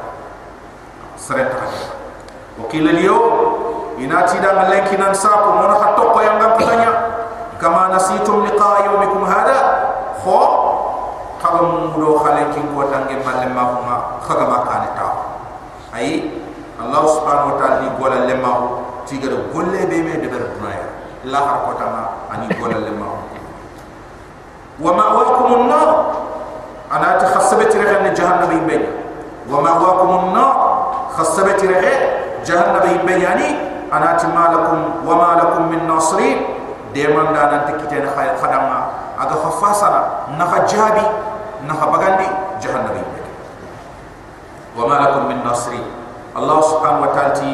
[1.19, 1.91] seren ta ajabi
[2.63, 3.19] wakil liyo
[3.99, 6.94] inati da lenki nan sa ko mon khatto ko yang ngam tanya
[7.65, 9.57] kama nasitum liqa yawmikum hada
[10.21, 10.41] kho
[11.41, 13.65] khaga mun do khalenki ko tangi malle ma
[14.21, 15.09] khaga ma kana ta
[15.97, 16.29] ay
[16.77, 18.53] allah subhanahu wa ta'ala ni gola lemma
[19.09, 20.85] ti gara golle be me de ber dunaya
[21.25, 23.09] la har ko tama ani gola lemma
[24.85, 25.89] wa ma'wakum an-nar
[26.93, 28.05] ana ta khasabat rihan
[36.95, 38.79] deman da nan tikite na khadama
[39.19, 40.03] aga khafasara
[40.39, 41.05] na khajabi
[41.67, 42.29] na khabagandi
[42.63, 43.03] jahannami.
[44.79, 45.83] Wa ma lakum min nasri.
[46.35, 47.51] Allah subhanahu wa ta'ala ti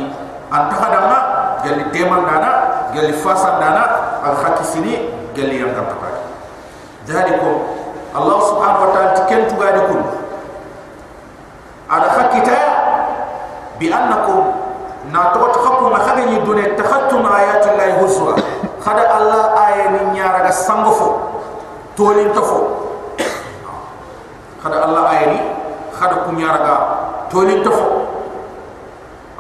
[0.53, 1.19] anta khadama
[1.65, 2.51] gali deman da na
[2.93, 3.85] gali fasan da na
[4.25, 6.21] al khakisini gali yang kapata
[7.07, 7.51] dhaliko
[8.17, 10.03] allah subhanahu wa ta'ala ti kentu gadi kun
[11.91, 12.59] ala khakita
[13.79, 14.60] bi annakum
[15.13, 18.35] na to to ko ma xaga ni dune takhatum ayati llahi husra
[18.81, 21.09] khada allah aya ni nyaara ga sangofo
[21.99, 22.59] tolin tofo
[24.63, 25.41] khada allah aya ni
[25.95, 26.77] khada ku nyaara ga
[27.29, 28.07] tolin tofo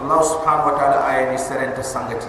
[0.02, 2.28] allah subhanahu wa ta'ala aya ni serenta sangati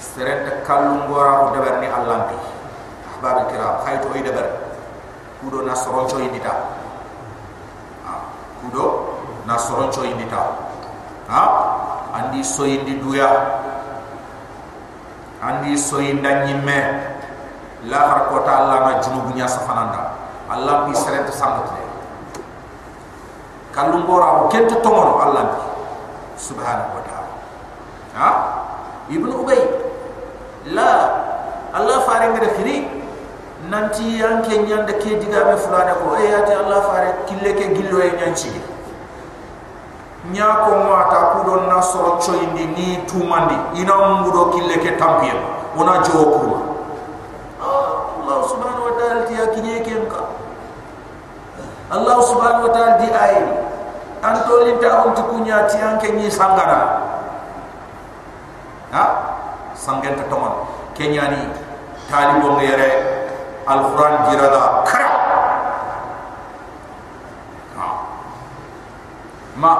[0.00, 2.36] serenta kallu ngora o dabar ni allah bi
[3.14, 4.48] ahbab kiram hayto o dabar.
[5.44, 6.48] Kudo nasoro cho yidita
[8.08, 8.12] ha,
[8.64, 9.12] kudo
[9.44, 10.40] nasoro cho yidita
[11.28, 11.93] ha?
[12.14, 13.28] Andi so indi duya.
[15.42, 16.78] Andi so inda nyimme.
[17.90, 20.16] La har ko ta Allah ma junubu nya safananda
[20.48, 21.84] Allah bi serenta sangati
[23.74, 25.58] kallum bora ko kente tongono allah bi
[26.38, 27.30] subhanahu wa ta'ala.
[28.14, 28.28] Ha?
[29.10, 29.58] Ibnu ubay.
[30.72, 30.90] La
[31.74, 32.86] allah fare ngada khiri
[33.68, 37.98] nanti yanke nyanda ke diga be fulane ko e ati allah fare kille ke gillo
[38.00, 38.48] e nyanci
[40.32, 43.56] nya ko mata ku don nasoro choyindi ni tumandi.
[43.76, 45.36] Ina mbudo kille ke tampiya
[45.74, 46.58] ona jowo kuma
[48.24, 50.22] allah subhanahu wa ta'ala ti yakinye kenka
[51.92, 53.36] Allah subhanahu wa ta'ala di ay
[54.24, 56.80] anto linta on tukunya ti anke ni sangara
[58.94, 59.04] ha?
[59.76, 60.64] Sangen to tomon
[60.94, 61.42] kenya ni
[62.08, 62.90] talibo ngere
[63.66, 65.10] alquran dirada kara
[67.76, 67.86] ha.
[69.58, 69.72] Ma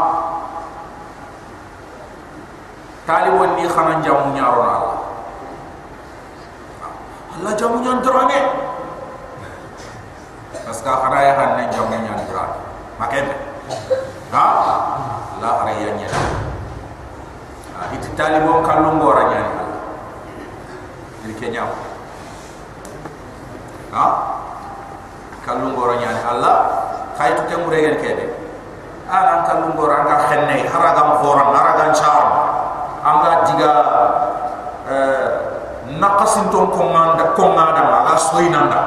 [3.05, 4.99] talibo ni khana jamu nyaro na Allah
[7.37, 8.41] Allah jamu nyan drame
[10.65, 12.57] paska khara ya han ne jamu nyan drame
[12.97, 13.35] makete
[14.33, 14.45] ha
[15.43, 16.13] la khara ya nyan
[17.77, 19.53] ha itu talibon kallum gora nyani
[21.29, 21.65] ni kenya
[23.93, 24.07] ha?
[25.45, 26.57] Kallum gora nyani allah
[27.21, 28.33] khaytu ke muregen kebe
[29.09, 32.44] ana kallum gora nga khenne haragam khoram haragan char
[33.05, 33.73] anga diga
[34.89, 35.29] eh
[36.01, 38.81] naqasin ton ko nganda ko ngada ma ga soinanda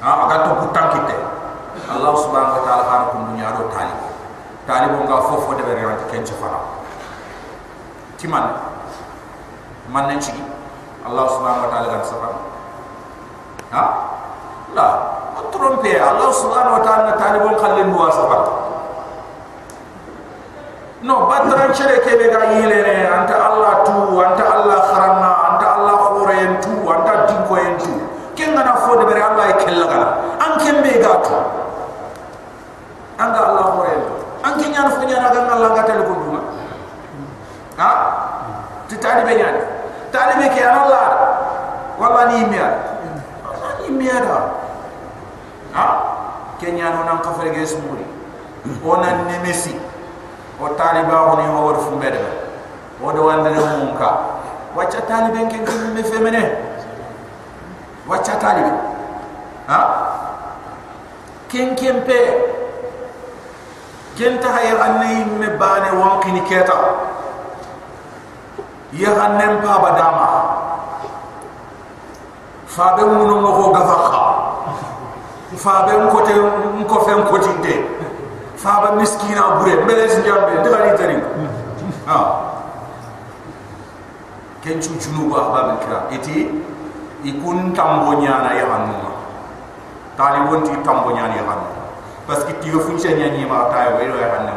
[0.00, 1.16] ha aga to putan kitte
[1.90, 3.98] allah subhanahu wa ta'ala har ko dunya do talib
[4.66, 6.60] talib nga fofo de bere rat ken fara
[8.16, 8.46] timan
[9.90, 10.32] man nañ ci
[11.02, 12.28] allah subhanahu wa ta'ala gan safa
[13.74, 13.82] ha?
[14.74, 14.88] La
[15.50, 18.65] trompe allah subhanahu wa ta'ala talibon khallen duwa safa
[21.06, 23.94] no badran chere ke be ga yile ne anta allah tu
[24.26, 27.92] anta allah kharanna anta allah khore tu anta dinko en tu.
[28.34, 30.08] Ken ngana fo de bere allah e kella gala
[30.42, 31.38] an ken be ga tu.
[33.22, 33.94] Anga allah khore
[34.42, 36.40] an ken nyana fo nyana ga allah gatel ko duma
[37.78, 37.90] ha?
[38.90, 39.62] Ti tali be nyani
[40.10, 41.06] tali be ke allah.
[41.96, 42.68] Wala ni miya
[43.80, 44.38] ni miya da.
[45.72, 45.86] Ha?
[46.58, 48.04] Ken nyana nan kafere ge smuri
[48.84, 49.78] onan nemesi
[50.60, 52.20] o taliba ko ni ho wor fu mede
[53.02, 54.08] o do wande ne mum ka
[54.76, 56.42] wacca talibe ken ken me femene.
[58.08, 58.72] Wacca talibe.
[59.68, 59.80] Ha?
[61.48, 62.18] Ken ken pe
[64.16, 66.76] ken ta hay anne me bane wonki ni keta.
[68.92, 70.28] Ya annem pa badama.
[72.66, 73.96] Fa be mu no ko gafa
[78.66, 81.16] faba miskina bure meles jambe de bari tari
[82.10, 82.18] ha.
[84.58, 86.10] Ken chu chunu ba ba kira.
[86.10, 86.50] Eti
[87.22, 88.98] ikun tambo nyana ya hanu
[90.18, 91.66] tali wonti tambo nyana ya hanu
[92.26, 94.50] parce que ti fu chen nyani ma ta yo ya hanu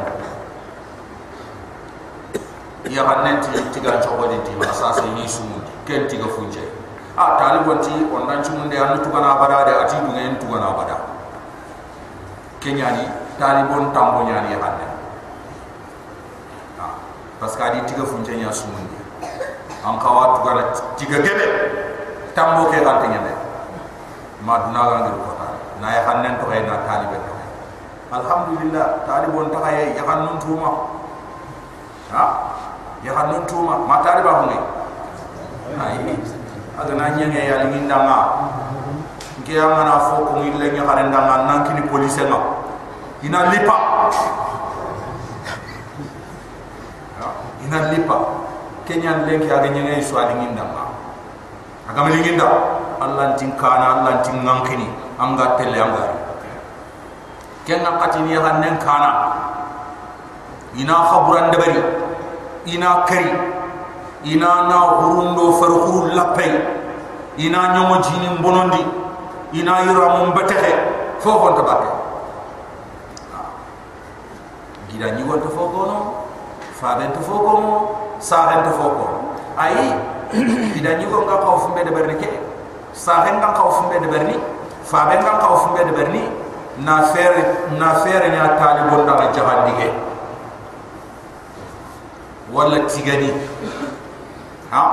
[2.89, 5.45] ya hanu ti ti ga chobo de ti ma sa ni su
[5.86, 6.66] ken ti ga fu chen
[7.14, 10.38] a tali wonti on nan chu munde anu tu kana bada de ati du ngen
[10.41, 10.97] tu bada
[12.60, 14.86] kenyani talibon tambo nyani hande
[16.78, 16.86] ha
[17.40, 19.00] parce que adi tiga funje nya sumundi
[19.88, 20.64] am kawa tugara
[21.00, 21.46] tiga gebe
[22.36, 23.32] tambo ke gante nyande
[24.44, 26.36] ma duna ga ngir ko tan na ya hannen
[26.68, 27.34] na talibe to
[28.12, 30.70] alhamdulillah talibon ta ay ya hannun tuma
[32.12, 32.24] ha?
[33.00, 34.60] Ya hannun tuma ma taliba hungi
[35.80, 35.96] ay
[36.76, 38.18] aga na nyenge ya linginda ma
[39.48, 42.20] ke amana fo ko nya harenda man nan kini police
[43.24, 43.76] ina lipa
[47.66, 48.18] ina lipa
[48.88, 50.84] kenya lenki aga nyenge so adi nginda ma
[51.90, 52.48] aga mali nginda
[53.00, 54.88] allah tin kana allah tin ngankini
[55.20, 56.04] anga tele anga
[57.70, 59.12] kenna katini ya hannen kana.
[60.78, 61.82] Ina khaburan dabari
[62.66, 63.30] ina kari
[64.24, 66.52] ina na hurundo farhuru lapay
[67.38, 68.86] ina nyomo jini bonondi
[69.54, 70.74] ina yira mum batexe
[71.20, 71.99] fofo ta batte
[74.90, 75.98] gida ni won to foko no
[76.74, 77.72] fa ben to foko no
[78.20, 79.06] sa ben to foko
[79.58, 79.94] ai
[80.74, 82.30] gida ni ko nga ko fumbe de berni ke
[82.94, 84.36] sa ben nga ko fumbe de berni
[84.84, 85.94] fa ben nga ko fumbe de
[86.80, 89.92] na fere na fere nya talibon da jahandige
[92.54, 93.34] wala tigani
[94.72, 94.84] ha?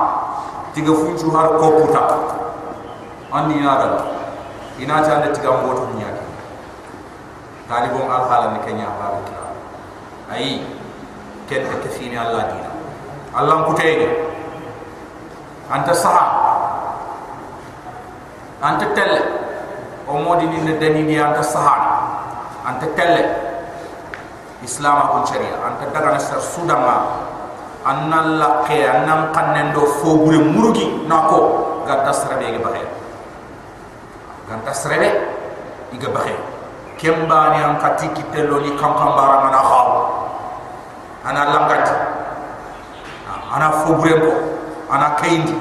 [0.73, 2.01] Tiga funchu har ko puta
[3.31, 6.11] andi ina ta da tiga mboto nya
[7.69, 9.46] talibon al halan ni kenya ba
[10.31, 10.61] ai
[11.49, 12.71] ken ta kafini allah dina
[13.35, 14.07] allah ku tayni
[15.71, 16.25] anta saha
[18.61, 19.21] anta telle
[20.07, 21.75] o modi ni ne dani ni anta saha
[22.67, 23.23] anta telle
[24.63, 26.95] islam ko sharia anta daga na sar sudama
[27.87, 31.07] annal laqe annam kannendo fogure murugi.
[31.07, 31.39] Nako
[31.87, 32.83] ga tasrabe ge baxe
[34.49, 35.07] ga tasrabe
[35.95, 36.35] iga baxe
[36.97, 39.87] kembani an kati ki telo ni kam kam bara mana khaw
[41.25, 41.85] ana langat
[43.53, 44.17] ana fubure
[44.89, 45.55] ana kayndi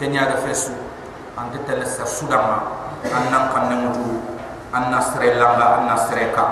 [0.00, 0.72] kenya da fesu.
[1.36, 2.58] An de tele sa sudan ma.
[3.04, 4.16] An nan kan ne mutu
[4.72, 6.44] an nasre langa an nasre ka.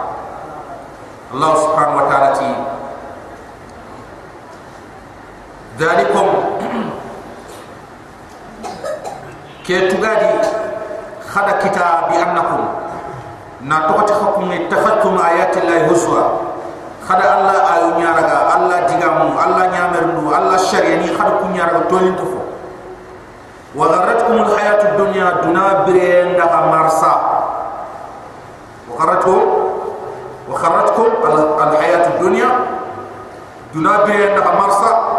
[1.33, 2.49] Allah subhanahu wa ta'ala ti.
[5.81, 6.29] Dalikum.
[9.65, 10.33] Ke tugadi
[11.29, 12.63] khada kitabi annakum.
[13.62, 16.24] كتاب بأنكم ناتوكت حكم اتخذتم آيات الله هزوا
[17.08, 22.38] خدا الله آيو نيارغا الله ديغامو الله نيامرنو الله شريني خدا كو نيارغا تولين تفو
[23.76, 27.14] وغرتكم الحياة الدنيا دنا برين دغا مرسا
[28.90, 29.42] وغرتكم
[30.50, 31.06] وخرتكم
[31.68, 32.50] الحياة الدنيا
[33.74, 35.14] دنا برين دغا مرسا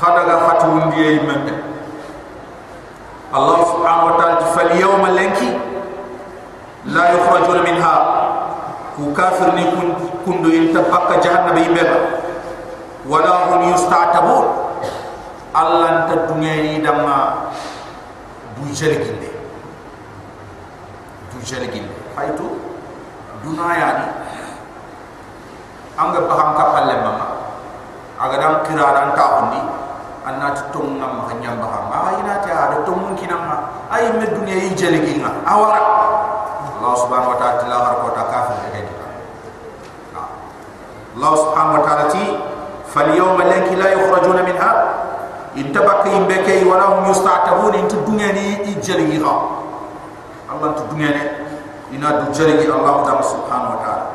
[0.00, 1.52] khadaga khatu ndiye membe
[3.34, 5.48] Allah subhanahu wa ta'ala fal yawma lanki
[6.87, 7.95] la yukhrajun minha.
[8.95, 9.95] Ku kafir ni kun
[10.27, 12.19] kundu intabaka jahannam ibeba
[13.07, 14.45] wala hum yusta'tabun.
[15.55, 17.49] Allah anta dunya ni dama
[18.59, 19.31] du jelginde
[21.33, 22.47] du jelginde haytu
[23.41, 24.07] dunaya ni.
[25.99, 27.27] Anga baham kapalle mama.
[28.19, 29.59] Aga dam kira dan ta undi
[30.27, 34.27] anna tum ngam ma nyam baham ma ina ta ada tum mungkin amma ay me
[34.27, 35.79] dunya yi jelginga awara
[36.89, 38.93] Allah subhanahu wa ta'ala la har ko ta kafir de de
[41.13, 42.25] Allah subhanahu wa ta'ala ti
[42.89, 44.71] fal yawma lanki la yukhrajuna minha.
[45.53, 49.29] Intabaki imbeke wala hum yusta'tabun intu dunya ni jelgiga
[50.49, 51.21] Allah tu dunya ni
[51.93, 54.05] ina du jelgi Allah subhanahu wa ta'ala.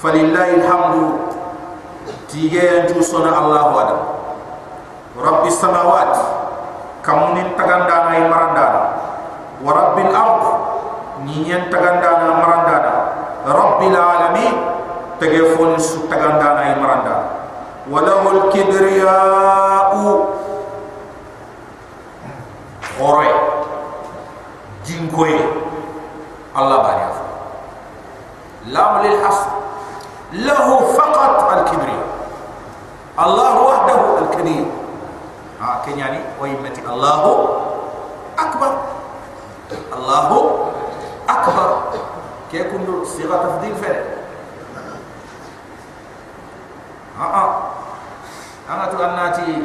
[0.00, 1.28] Falillahi alhamdu
[2.32, 3.96] tige entu sona allah wada
[5.16, 6.12] rabbi samawat
[7.00, 8.82] kamunin tagandana ay marandana
[9.64, 10.44] wa rabbil ard
[11.24, 12.94] نين تغندانا مراندانا
[13.46, 14.54] رب العالمين
[15.20, 17.26] تغفون سو تغندانا مراندانا
[17.90, 19.92] وله الكبرياء
[22.98, 23.32] خوري
[24.86, 25.34] جنكوي
[26.58, 27.06] الله باري
[28.66, 29.46] لام للحصر
[30.32, 32.08] له فقط الكبرياء
[33.18, 34.64] الله وحده الكبير
[35.60, 37.22] ها كن يعني ويمتي الله
[38.38, 38.70] أكبر
[39.96, 40.28] الله
[41.28, 41.82] أكبر.
[42.50, 44.04] كي يكون صيغة تفضيل فعل.
[47.20, 47.62] آه, آه.
[48.70, 49.62] أنا تغناتي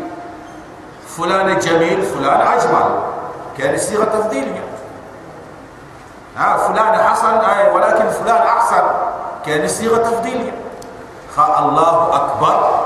[1.07, 2.99] فلان جميل فلان أجمل.
[3.57, 4.73] كان صيغة تفضيل يعني.
[6.37, 8.83] آه فلان حسن آه ولكن فلان أحسن.
[9.45, 10.63] كان صيغة تفضيل يعني.
[11.59, 12.85] الله أكبر.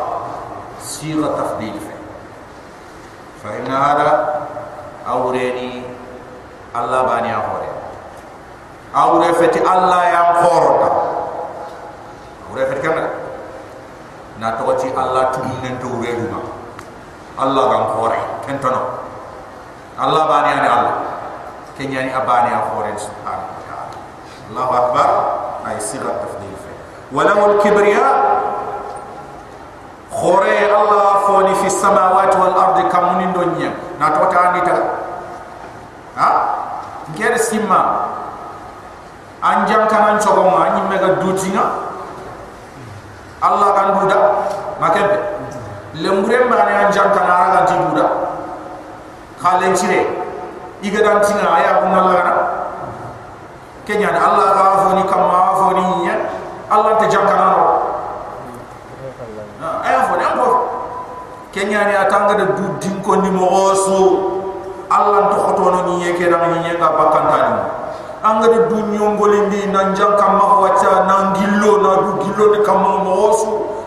[0.83, 1.97] صيغة تفضيل فعل.
[3.43, 4.41] فإن هذا
[5.07, 5.83] أوريني.
[6.75, 7.76] الله باني أوريني.
[8.97, 10.89] awure feti Allah yang korda
[12.49, 12.97] awure feti kan
[14.41, 16.13] na toci Allah tumnen to wure
[17.37, 18.19] Allah kan kore
[18.49, 18.81] kentono
[19.97, 20.95] Allah bani ani Allah.
[21.73, 23.93] Kenyani abani ya kore subhanahu wa ta'ala
[24.53, 25.09] Allahu akbar.
[25.65, 26.71] Ay sirat tafdil fe
[27.13, 28.05] walamu kibriya.
[30.13, 33.69] Khore Allah foni fi samawati wal ardi kamuni ndonye
[34.01, 34.73] na toci andita
[36.17, 36.29] ha?
[37.13, 38.06] Ngere simma
[39.47, 41.65] anjang kanan cokong ma ah, ni mega dutinga
[43.39, 44.19] Allah kan duda
[44.81, 45.07] makem
[46.03, 48.05] lembure ma ni anjang kan ara ga duda
[49.39, 50.03] khalen sire
[50.83, 52.37] iga dan sina aya kun Allah kan
[53.87, 55.55] kenya Allah ga afu ni kam ma
[56.03, 56.15] ya.
[56.67, 57.67] Allah te jang kanan ro
[59.87, 60.47] ay afu ni ambo
[61.55, 63.99] kenya ni atanga de dudin ko ni mo osu
[64.91, 67.76] Allah to khotono ni yeke dan ni yeka bakkan tanu
[68.41, 72.81] de du nyongoli ndi na janka ma wacha na ngillo na du gillo de kam
[72.83, 73.31] mo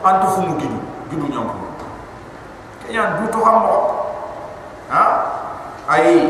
[0.05, 0.79] antu fu mu gidu
[1.11, 1.55] gidu nyongo
[2.87, 3.75] kenya du to mo
[4.89, 5.05] ha?
[5.91, 6.29] Ay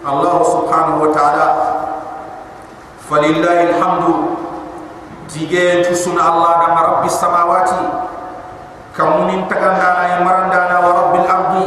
[0.00, 1.46] Allah subhanahu wa ta'ala
[3.08, 4.36] falillahi alhamdu
[5.28, 7.84] tige tu Allah da rabbi samawati
[8.96, 11.66] kamunin tagandana ya marandana wa rabbil ardi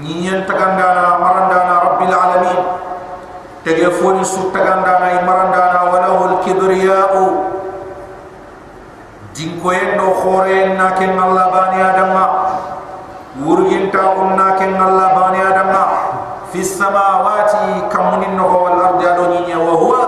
[0.00, 2.55] nyiyen tagandana marandana rabbil alamin
[10.94, 12.24] ken Allah bani adama
[13.42, 15.82] wurgin ta unna ken Allah bani adama
[16.54, 20.00] fi samawati kamunin no wal ardi adoni wa huwa.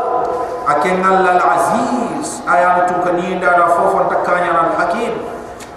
[0.70, 5.18] Aken Allah al aziz aya tu kaninda na fofo takanya al hakim.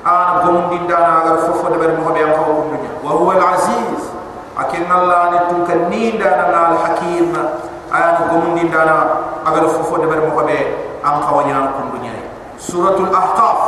[0.06, 3.58] Ana gomdinda na agar fofo de ber mo be am ko dunya wa huwa al
[3.58, 4.06] aziz.
[4.54, 7.34] Aken Allah ni tu kaninda na al hakim
[8.62, 8.98] aya gomdinda na
[9.46, 10.58] agar fofo de ber mo be
[11.04, 12.14] am kawanya ko dunya
[12.58, 13.60] suratul ahqaf.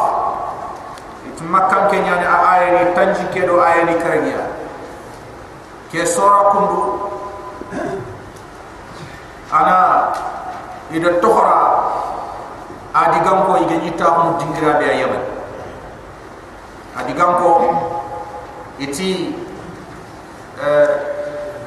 [1.25, 4.53] It makkan kenya ni aya ni tanji kedo aya ni karagia
[5.89, 7.09] ke sura kundu
[9.51, 10.13] ana
[10.93, 11.89] ida tohra.
[12.93, 15.25] Adi gamko ige nyita hum dingira be ayaman.
[16.93, 17.73] Adi gamko
[18.77, 19.33] iti
[20.61, 20.87] euh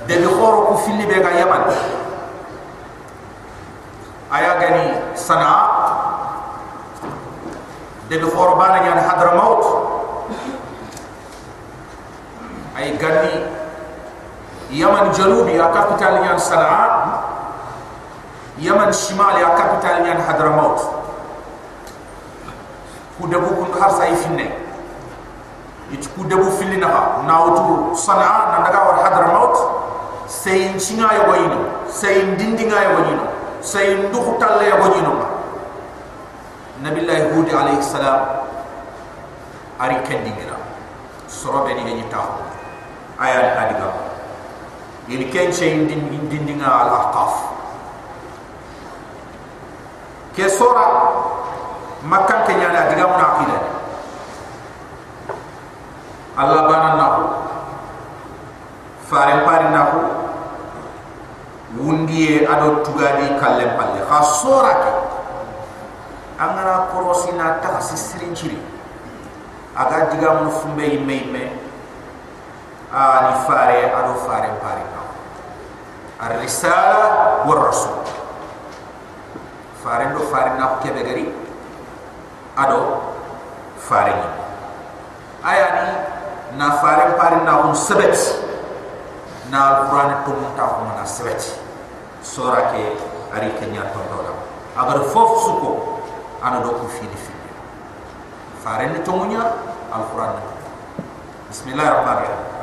[0.06, 1.66] de khoro ku fili be ga yaman
[4.30, 5.50] aya gani sana.
[8.08, 9.62] De be khoro bana nyan hadramaut
[12.78, 13.42] ay gani
[14.70, 17.18] yaman janubi ya capital nyan sanaa
[18.62, 20.78] yaman shimal ya capital nyan hadramaut
[23.18, 24.46] ku debu kun har say finne.
[25.90, 29.54] It ku debu filina na wutu sana na daga war hadramaut
[30.30, 31.58] sey chinga yo wayino
[31.90, 33.26] sey dindinga yo wayino
[33.60, 35.14] sey nduhu talle yo wayino
[36.82, 38.20] nabillahi hud alayhi salam
[39.80, 40.56] ari kendingira
[41.28, 42.26] sorobe ni ni taw
[43.20, 43.88] aya adiga
[45.08, 47.32] yini ken sey dindinga al ahqaf
[50.36, 50.84] ke sora
[52.04, 53.58] makkan ke nyana diga mun aqida
[56.36, 57.24] Allah bana na ko
[59.08, 60.00] fare pare na ko
[61.74, 64.00] wundiye ado tugadi kallem palle.
[64.06, 64.92] Kha sora ke?
[66.38, 68.60] Angara korosi na ta sisirin chiri.
[69.74, 71.44] Aga diga mun fumbe yimme yimme
[72.92, 75.00] a ni fare ado fare pare na
[76.22, 77.98] ar risala war rasul
[79.82, 81.26] faren do faren na kebe gari.
[82.56, 83.02] Ado
[83.76, 84.16] faren
[85.44, 85.86] aya ni
[86.56, 88.16] na faren paren na un sebet
[89.50, 91.38] na alquran to munta ko na sebet
[92.22, 92.98] sura ke
[93.30, 94.18] ari kenya to do
[94.76, 95.70] agar fof suko
[96.42, 97.50] ana do ko fini fini
[98.62, 99.42] faren to munya
[99.94, 100.36] alquran.
[101.46, 102.56] Bismillahir rahmanir rahim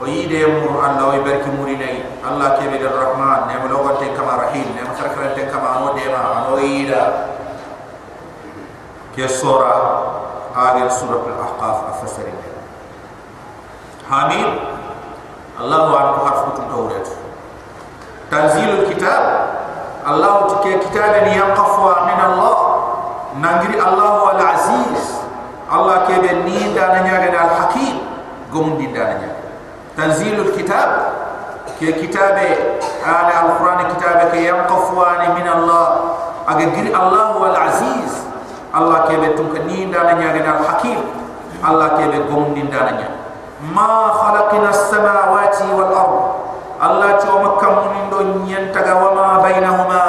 [0.00, 4.34] o yide mur Allah o barki murinay Allah kebe der rahman ne mo logote kama
[4.48, 7.28] rahim ne mo kharkarante kama no dema no yida
[9.14, 9.76] ke sura
[10.56, 12.32] agel surat al ahqaf afasari
[14.08, 14.71] hamid
[15.61, 17.07] Allah wa ko harfu tawrat
[18.29, 19.23] tanzilul kitab
[20.07, 22.57] Allah tike kitaban yaqafu min Allah
[23.41, 25.25] nangiri Allah wal aziz
[25.67, 28.05] Allah kebe ni dana nyaga al hakim
[28.53, 29.47] gum di dana nyaga
[29.97, 30.89] تنزيل الكتاب
[31.79, 32.37] كي كتاب
[33.05, 35.87] آل القرآن كتاب كي ينقفوان من الله
[36.47, 36.67] أجر
[37.01, 38.13] الله هو العزيز
[38.77, 40.99] الله كي بتمكنين دانا نياغنا الحكيم
[41.69, 43.09] الله كي بقوم دين دانا
[43.62, 46.22] ما خلقنا السماوات والأرض.
[46.82, 50.04] الله تو مكم من دنيا تجا وما بينهما.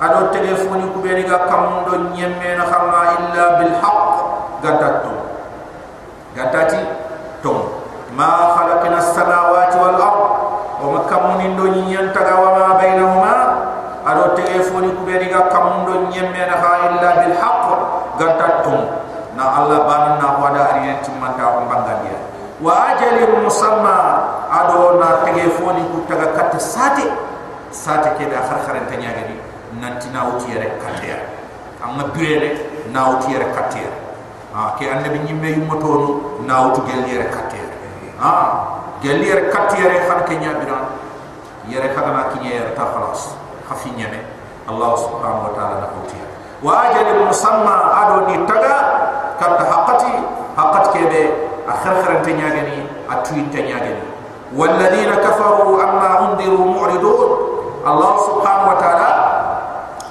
[0.00, 4.12] أدو تلفوني كبيري كم من دنيا من خما إلا بالحق.
[4.64, 5.04] قدرت
[6.36, 6.82] قدرتي
[7.44, 7.68] توم
[8.16, 10.24] ما خلقنا السماوات والأرض.
[10.80, 13.34] وما كم من دنيا تجا وما بينهما.
[14.08, 17.64] أدو تلفوني كبيري كم من دنيا من خما إلا بالحق.
[18.20, 18.66] قدرت
[19.36, 20.03] نا الله بان
[23.54, 23.96] sama.
[24.54, 27.10] Ado na tege foni ku taga katte sate
[27.74, 29.34] sate ke da har har tanya gadi
[29.82, 31.18] nanti na uti yare katte ya?
[31.82, 32.54] Amma birele
[32.94, 33.90] na uti yare katte ya?
[34.54, 36.10] Ha ke annabi nyimbe yumoto no
[36.46, 37.66] na uti gel yare katte ya?
[38.22, 38.32] Ha
[39.02, 40.78] gel yare katte yare har ke nya bira
[41.66, 43.34] yare kaga ma kinye yare ta khalas.
[43.66, 44.22] Khafi nyame
[44.70, 46.26] allah subhanahu wa ta'ala na uti ya.
[46.62, 48.76] Wa ajal musamma ado ni taga
[49.42, 50.12] katta haqqati
[50.54, 51.22] haqqat ke be
[51.66, 54.14] akhir khar tanya gadi Atuin tanya dia
[54.54, 57.30] walladheena kafaroo amma undiru mu'ridun.
[57.84, 59.10] Allah subhanahu wa ta'ala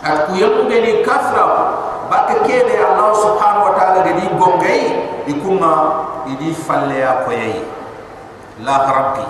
[0.03, 1.73] atku yang beni kafra.
[2.11, 4.83] Baka kede allah subhanahu wa ta'ala de di gongai
[5.25, 5.73] ikuma
[6.29, 7.63] idi falle apo yai
[8.61, 9.25] la rabbi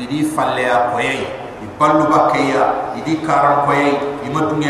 [0.00, 1.26] idi falle apo yai
[1.60, 4.00] di pallu bakaya idi karam ko yai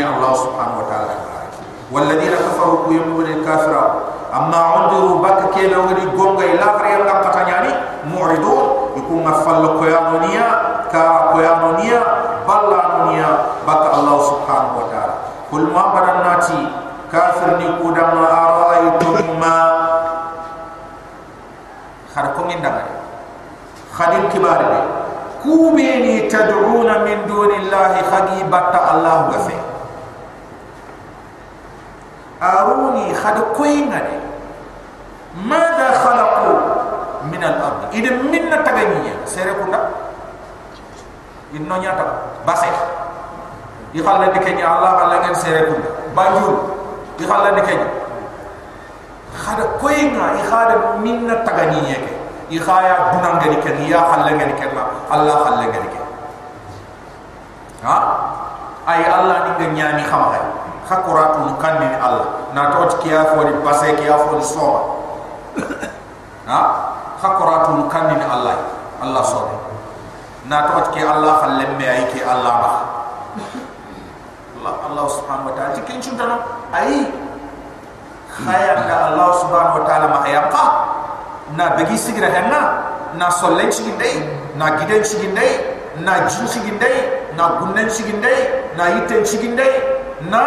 [0.03, 1.24] allah subhanahu wa ta'ala.
[1.94, 3.82] walladheena kafaru ku yamuna kafira
[4.30, 7.70] amma undiru bak kebe wadi gonga ila fare yang katanyani
[8.10, 10.46] mu'ridun ikum mafallu koyanoniya
[10.90, 12.00] ka koyanoniya
[12.46, 13.28] ballaniya
[13.66, 15.14] bak allah subhanahu wa ta'ala
[15.50, 16.58] kul ma badannati
[17.10, 19.56] kafir ni kudama ara'aytum ma
[22.14, 23.00] har ko min dangane
[24.00, 24.80] خدم كبار دي
[25.44, 29.58] كوبيني تدعون من دون الله خدي بطا الله غفي
[32.39, 34.15] Aruni khada kuinga ni
[35.47, 36.51] Mada khalaku
[37.31, 39.83] Minal abdi Ini minna tagaimiya Saya rakun tak.
[41.55, 42.05] Ini no nyata.
[42.43, 42.75] Basif
[43.95, 45.79] Ikhal la dikanya Allah ya ya Allah yang saya rakun
[46.11, 46.47] Baju.
[47.15, 47.87] Ikhal la dikanya
[49.35, 52.11] Khada kuinga Ikhal la minna tagaimiya ke?
[52.51, 54.53] Ikhaya gunang gani ke Ya khal la gani
[55.07, 55.99] Allah khal la gani ke
[57.85, 57.97] Ha?
[58.89, 62.49] Ay Allah ni nyami khamakai Ha khakuratu kan ni allah.
[62.53, 64.67] Na to kiya fo di passe kiya fo di so
[66.49, 66.59] ha?
[67.21, 68.57] Khakuratu kan ni allah.
[69.01, 69.49] Allah so
[70.45, 72.71] na to ki allah khalle ay ki allah ba.
[74.61, 75.81] Allah allah subhanahu wa ta'ala.
[75.85, 76.37] Ken chuntana
[76.73, 77.09] ay
[78.29, 80.65] khaya da allah subhanahu wa ta'ala ma yaqa
[81.57, 82.61] na begi sigira henna
[83.17, 83.27] na?
[83.31, 84.21] Solle chigindai
[84.59, 86.95] na giden chigindai na jin chigindai
[87.37, 89.71] na gunnen chigindai na yiten chigindai
[90.23, 90.43] na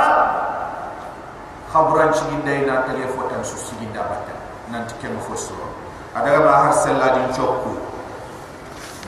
[1.73, 4.33] khabran chigindai na telefotan su siginda batta
[4.73, 5.53] nan tike mo fosso
[6.17, 7.77] adaga ma har sella din chokku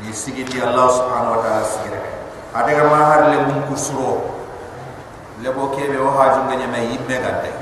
[0.05, 2.01] ni sigiti allah subhanahu wa ta'ala sigire
[2.53, 4.21] adaga ma har le mun kusuro
[5.41, 7.53] le bo kebe o haju ngene me yimme gande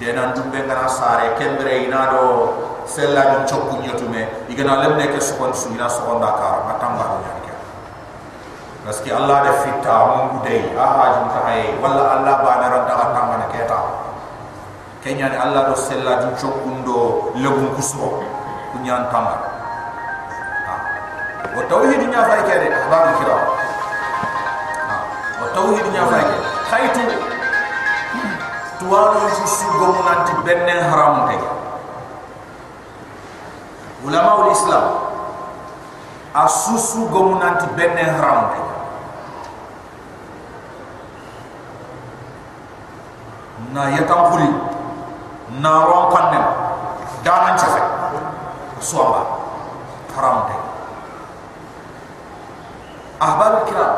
[0.00, 2.24] de nan dumbe ngana sare kembre ina do
[2.88, 7.39] sella din chokku nyotume igana lemne ke sokon su ina sokon dakar matamba do
[8.84, 11.40] parce allah de fitta mun gudei a haju ta
[11.82, 13.78] walla allah ba na randa atamba na keta
[15.04, 18.24] kenya ni allah do sella din chokku ndo lebum kusuro
[18.72, 19.50] kunyan tamba
[21.56, 23.36] wa tawhid nya fa kede babu kira.
[25.42, 26.38] Wa tawhid nya fa kede
[26.70, 27.02] khaytu
[28.78, 31.36] tuwanu ci sugo mu nanti benne haram te
[34.06, 34.84] ulama ul islam
[36.34, 38.60] asusu go mu nanti benne haram te
[43.74, 44.48] na yatam khuli
[45.60, 46.46] na ron panem
[47.26, 47.82] danan chafe
[48.78, 49.26] suamba
[50.14, 50.54] haram te
[53.20, 53.94] ahbab kiram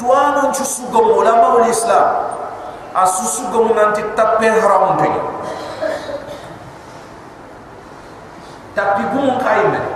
[0.00, 2.34] tuwanu ci sugo mu ulama ul islam
[2.94, 5.08] asusu gomu nanti tappe haram te
[8.74, 9.93] tapi gumu kayme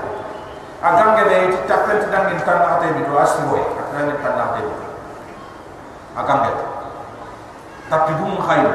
[0.79, 4.61] agange be ti tappe ti dangin tan ate bi do asu boy agange tan ate
[4.63, 4.75] bi
[6.15, 6.51] agange
[7.91, 8.73] tapi gumu kayme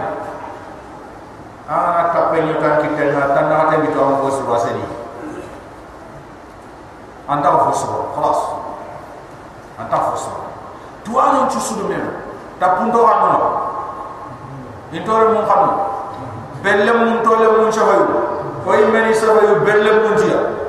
[1.71, 4.83] ana tappe ni tan ki tan tan ate bi to am ko su waseni
[7.31, 8.41] anta ko su khalas
[9.79, 10.31] anta ko su
[11.07, 12.03] tuano ci sudu men
[12.59, 13.39] tapundo amono
[14.91, 15.71] intore mun xamul
[16.59, 18.07] bellem mun tole mun shabayu
[18.67, 20.62] koy meni shabayu bellem mun tiya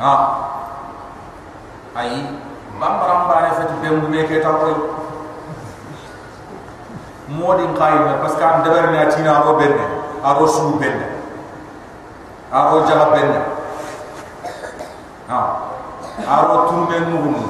[0.00, 0.12] ha
[2.00, 2.24] ay
[2.80, 4.74] bambaram bare fati bembu me ke taw koy
[7.28, 9.84] modi qayma parce que am deber na tina ro benne
[10.24, 11.06] aro su benne
[12.52, 13.40] aro jala benne
[15.28, 15.38] ha
[16.26, 17.44] aro turme nugumu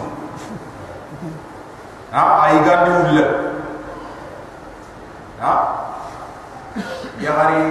[2.13, 3.25] ha ay gandi wulle
[5.41, 5.53] ha
[7.21, 7.63] ya hari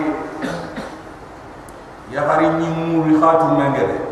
[2.15, 4.08] ya hari ni muri khatu mengere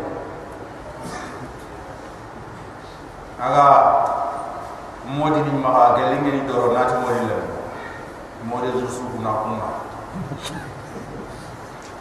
[3.38, 3.64] aga
[5.06, 7.36] modi ni ma gelenge ni doro nati modi le
[8.42, 9.68] modi zu su na kunna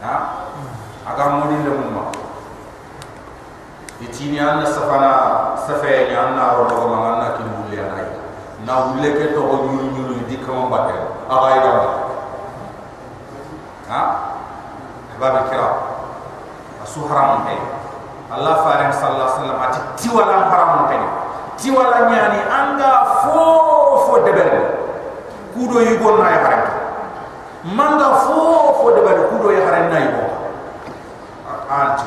[0.01, 0.14] ha?
[1.07, 2.09] Aga modi le ma.
[4.01, 8.09] Itini anna safana safe ni anna ro do ma anna kin wulle anai
[8.65, 10.97] na wulle ke to nyul nyul di kam batte
[11.30, 11.72] aga ida
[13.89, 14.01] ha?
[15.18, 15.69] Babu kira.
[16.84, 17.57] Asu haram pe
[18.30, 20.97] allah faran sallallahu alaihi wasallam ati tiwala haram pe
[21.58, 23.42] tiwala ñani anga fo
[24.08, 24.50] fo deber
[25.54, 26.58] kudo yi gon nay xare
[27.76, 30.24] manga fo fo deber kudo yi xare nay bo
[31.70, 32.06] an ci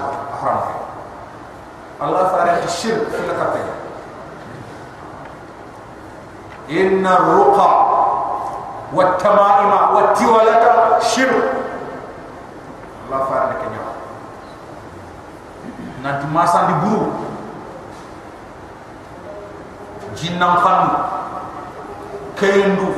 [2.00, 3.34] allah faare ci shir fi la
[6.68, 7.68] inna ruqa
[8.94, 11.28] wa tamaima wa tiwalata shir
[13.04, 13.90] allah faare ke ñaw
[16.02, 17.29] nanti masandi buru
[20.20, 20.92] jinnam fannu
[22.36, 22.88] kayendu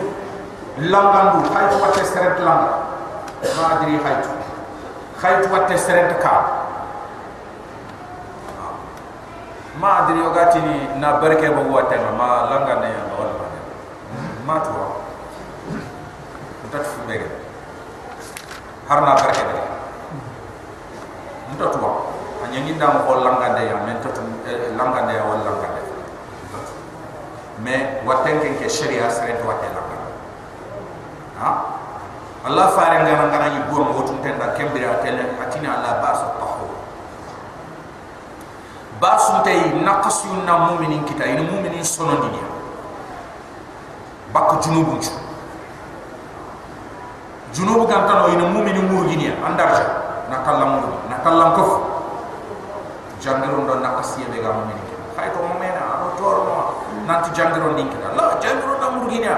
[0.91, 2.73] langandu haytu watte serent langa
[3.57, 4.31] ma adri haytu
[5.23, 6.35] haytu watte serent ka.
[9.79, 13.35] Ma adri yogati ni na barke bo watema ma langa ne yamba wala
[14.47, 14.75] ma to
[16.67, 17.29] ntat fu bege
[18.89, 19.65] har na barke bege
[21.55, 21.91] ntat wa
[22.45, 24.17] anyangi ndam ko langa de ya men tot
[24.77, 25.92] langa de wala langa de
[27.63, 29.99] me watte ken ke sharia sere to watte langa
[31.39, 31.51] ha?
[32.43, 36.35] Allah fare ngana ngana ni bor mo tun tenda kembira tele atina Allah ba sa
[36.43, 36.67] tahu.
[38.99, 42.43] Ba sun tay naqas yun na mu'minin kita ina mu'minin sono dinya
[44.35, 45.13] bak junubu ju
[47.55, 49.87] junubu kan tano ina mu'minin murginia andarja
[50.27, 50.99] na kallam murgi.
[51.15, 51.71] Na kallam kof
[53.23, 54.83] jangiro ndo naqas yebe ga mu'minin
[55.15, 56.72] khay to mo mena ano toro
[57.07, 59.37] nanti jangiro ndin kita la jangiro na murginia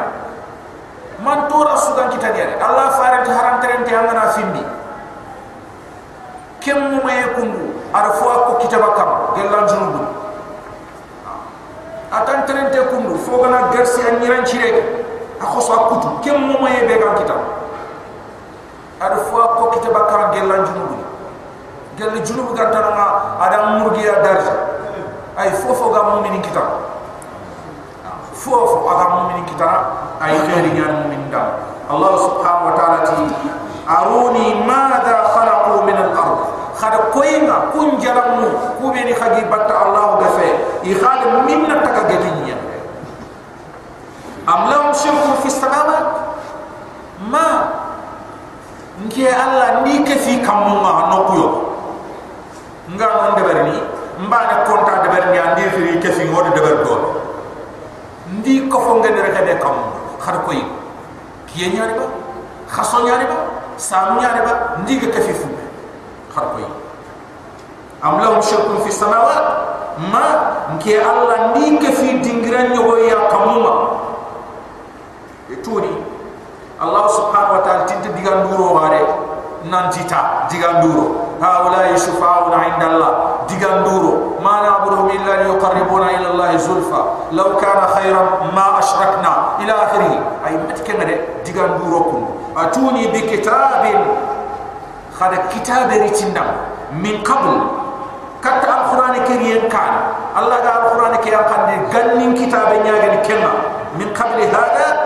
[1.24, 4.62] man tora sugan kita dia Allah faran haram terente angana findi
[6.60, 10.02] kem mu may kundu ar fo ko kitaba kam gelan junubu
[12.12, 14.82] atan terente kundu fo gana gersi an niran chire
[15.40, 16.08] a ko so kutu.
[16.22, 17.40] Kem mu may be ga kitab
[19.00, 20.98] ar fo ko kitaba kam gelan junubu
[21.96, 24.54] gel junubu ga tan ma adam murgiya darja
[25.38, 26.42] ay fofo ga mu'minin
[28.44, 29.80] kitab fofo aga mu'minin kitab
[30.20, 31.56] ay khairi nyan mu'min dam
[31.88, 33.24] Allah subhanahu wa ta'ala ti
[33.88, 36.40] aruni madha khalaqu min al-ard.
[36.74, 38.50] Khada koyna kun jalamu
[38.82, 40.48] ku be ni khagi batta allah gafe
[40.82, 42.58] i khal minna taka getinya
[44.50, 46.34] am lahum shirku fi samawat
[47.30, 47.48] ma
[49.06, 51.48] nge allah ni ke fi kamuma nokuyo
[52.98, 53.78] nga non debar ni.
[54.14, 57.23] Mba ne konta debar ni andi fi ke fi ngode debar do
[58.32, 59.76] ndi ko fo ngene rek be kam
[60.20, 60.60] khar koy
[61.46, 62.06] kiye nyaari ba?
[62.68, 63.36] Khaso nyaari ba?
[63.76, 64.52] Sam nyaari ba?
[64.82, 65.48] Ndi ke fi fu?
[66.34, 66.64] Khar koy
[68.02, 69.44] am lahum shirku fi samawat
[70.12, 70.24] ma
[70.76, 73.72] nge allah ni ke fi dingiran nyogo ya kamuma.
[75.64, 75.88] Tuni
[76.76, 79.00] Allah subhanahu wa ta'ala tinta digan duro ware
[79.70, 83.12] nan tita digan duro haula yashfa'una 'inda Allah
[83.48, 87.00] digan duro ma na'budu illa liyuqarribuna ila Allah zulfa
[87.32, 90.14] law kana khayran ma ashrakna ila akhirih
[90.44, 91.16] ay matkena de
[91.48, 92.22] digan duro kun
[92.56, 93.98] atuni bi kitabin
[95.16, 96.44] khada kitabe ritinda
[96.92, 97.64] min qabl
[98.44, 103.52] katta alquran kiriyen kan Allah ga alquran ke yakande gannin kitabe nyagal kenna
[103.96, 105.04] min qabl hada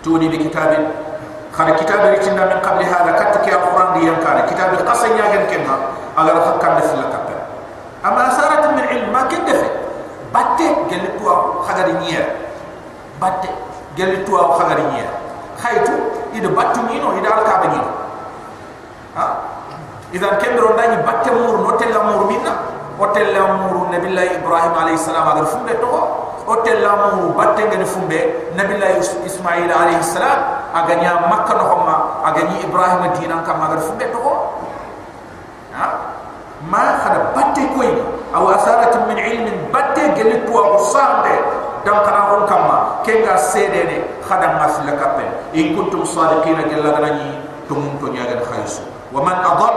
[0.00, 2.00] agari ke alquran kane aga jalam batte na khanya merne tuni bi kitabin khara kitab
[2.08, 5.76] ri tinda min qabli hada kat ke alquran di yang kane kitab qasanya gen kenha
[6.16, 7.36] agar hakkan de fil katta
[8.02, 9.68] ama sarat min ilm ma ken defe
[10.32, 12.22] batte gel tuwa khagari niya
[13.20, 13.50] batte
[13.96, 15.08] gel tuwa khagari niya
[15.60, 15.94] khaytu
[16.32, 17.12] ida battu ni no.
[17.18, 17.80] Ida alka bani
[19.14, 19.26] ha
[20.12, 20.40] idan
[26.50, 28.22] وكل لامور باتنگ نفومبه
[28.58, 30.38] نبي الله اسماعيل عليه السلام
[30.76, 31.96] اغنيا مكه نخما
[32.26, 34.26] اغني ابراهيم الدين كان ما غير فومبه تو
[35.78, 35.86] ها
[36.72, 37.90] ما خد باتي كوي
[38.34, 41.24] او اثاره من علم باتي جلت و صاد
[41.86, 43.98] دم كان هون كما كينغا سيدني
[44.28, 47.30] خد ما في لكبن ان كنتم صادقين جل غني
[47.70, 48.80] تمون تو نيا غير خيس
[49.14, 49.74] ومن اضل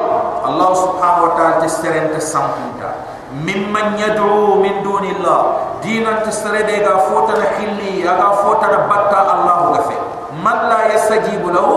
[0.50, 2.92] الله سبحانه وتعالى تسترنت سامبوتا
[3.34, 5.42] ممن يدعو من دون الله
[5.82, 9.98] دينا تستريد اغا فوتنا خلي اغا فوتنا بطا الله غفي
[10.46, 11.70] من لا يستجيب له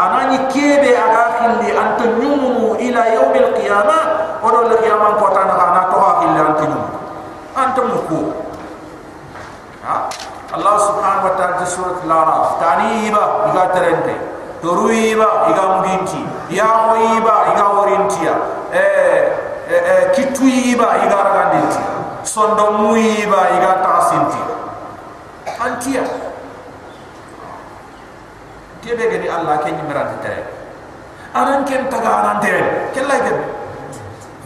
[0.00, 3.98] اناني كيبي اغا خلي انت نمو الى يوم القيامة
[4.44, 6.88] ودو القيامة فوتنا انا توها خلي انت نمو
[7.64, 8.22] انت مكو
[10.54, 14.16] الله سبحانه وتعالى سورة لارا تانيبا اغا ترنتي
[14.62, 18.28] تروي با اغا مبينتي يا مبينتي اغا ورينتي
[18.74, 19.37] اه
[19.68, 21.82] eh kituiba iga ragandinti
[22.24, 24.40] sondo muiba iga tasinti
[25.60, 26.04] antia
[28.80, 30.42] kebe gadi allah ke ni mirante tere
[31.36, 33.44] anan ken taga anan tere kella gadi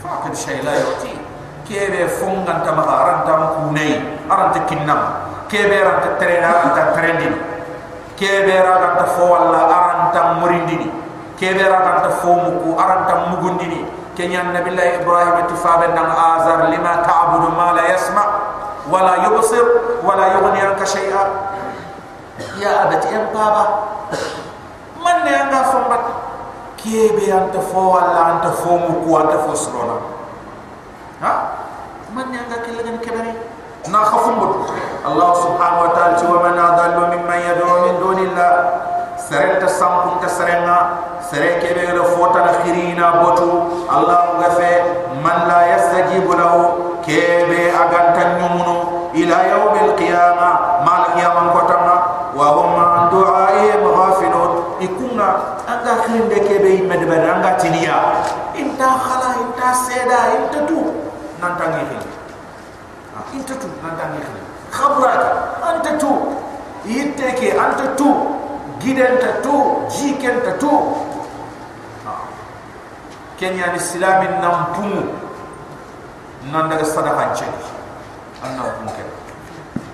[0.03, 1.15] fakir shay la yoti
[1.62, 5.01] kebe fongan tama aran tam kunei aran te kinnam.
[5.49, 7.28] Kebe aran te tere aran te trendi
[8.16, 10.89] kebera ganta fo walla aranta murindini.
[11.36, 17.73] Kebera ganta fo muku aranta mugundini kenya nabillahi ibrahim tifabe nan azar lima ta'budu ma
[17.73, 18.25] la yasma
[18.91, 19.65] wala yubsir
[20.05, 21.23] wala yughni anka shay'a
[22.61, 23.65] ya abati en baba
[25.01, 26.05] man ne anga sombat
[26.77, 29.97] kebe anta fo walla anta fo muku anta fo srona
[31.25, 31.33] ha?
[32.13, 33.33] Man ne anga kelagan kebari
[33.89, 34.39] na khafum
[35.03, 38.53] Allah subhanahu wa ta'ala wa man adallu mimman yad'u min dunillah
[39.28, 40.78] serenga
[41.23, 43.49] sereke be lo fota na khirina botu.
[43.89, 44.70] Allah gafe
[45.23, 51.97] man la yastajibu lahu kebe aganta nyumuno ila yawmil qiyamah mal qiyamah kotama
[52.35, 54.51] wa hum an du'a'i ghafilun.
[54.82, 55.28] Ikunga
[55.69, 58.19] anga khinde kebe medbere anga tiniya
[58.59, 60.78] inta khala inta seda inta tu
[61.39, 62.11] nantangi khinde
[63.36, 64.43] inta tu nantangi khinde
[64.74, 65.23] khabrat
[65.62, 66.12] anta tu.
[66.82, 68.11] Yitteke anta tu
[68.83, 70.71] gidenta tu jikenta tu
[73.39, 75.03] kenya ni islamin nampumu
[76.51, 77.51] nanda sadaqa cek
[78.43, 79.09] anna mungkin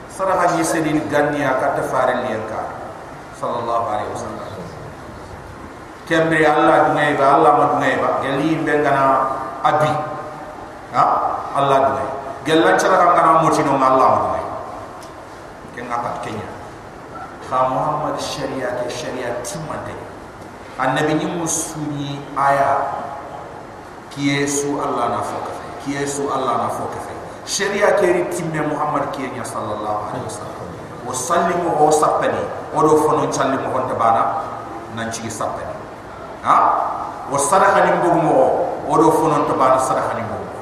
[0.09, 2.61] sadaqa ni sedin gannia kata farel lianka
[3.39, 4.51] sallallahu alaihi wasallam.
[6.09, 9.29] Kembre allah dunay ba allah ma dunay ba gali bengana
[9.63, 9.93] abi.
[10.97, 11.05] Ha?
[11.55, 12.09] Allah dunay
[12.49, 14.45] gelan cara motino allah ma dunay
[15.77, 16.58] ken ngapat kenya
[17.51, 19.97] kha muhammad sharia ke sharia timande
[20.79, 22.77] annabi ni musuni aya
[24.15, 25.53] kiyesu allah na foka
[25.85, 27.09] kiyesu allah na foka
[27.49, 30.69] sharia ke ri timme muhammad kenya sallallahu alaihi wasallam
[31.09, 32.45] wa sallimu wa sappani
[32.77, 34.45] o do fono sallimu honta bana
[34.93, 35.73] nan ci sappani
[36.45, 36.57] ha
[37.33, 40.53] wa sadaqa ni mbugo o do fono to bana sadaqa ni mbugo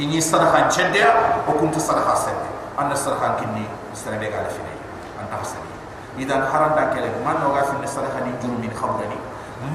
[0.00, 2.48] ini sadaqa cendea o kuntu sadaqa sende
[2.80, 4.72] anna sadaqa kinni sere be gala fini
[5.20, 5.71] anta hasani
[6.18, 9.16] man no ga fi ne sala hani juru min khamrani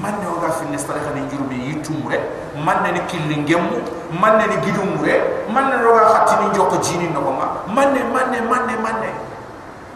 [0.00, 2.18] man no ga fi ne sala hani juru min yitumre
[2.64, 3.82] man ne killingemu
[4.20, 8.30] man ne gidumure man ne ro ga khatini joko jini no ma man ne man
[8.30, 9.10] ne man ne man ne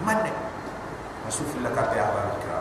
[0.05, 0.31] man ne
[1.29, 2.55] asufi la ka ya baraka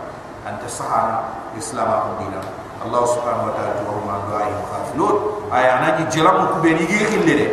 [0.45, 1.23] anta sahana
[1.57, 1.89] islam
[2.19, 2.41] dina
[2.85, 5.15] allah subhanahu wa ta'ala wa ma du'ai khafilun
[5.53, 7.47] aya naji jalam ku be ni gi khille de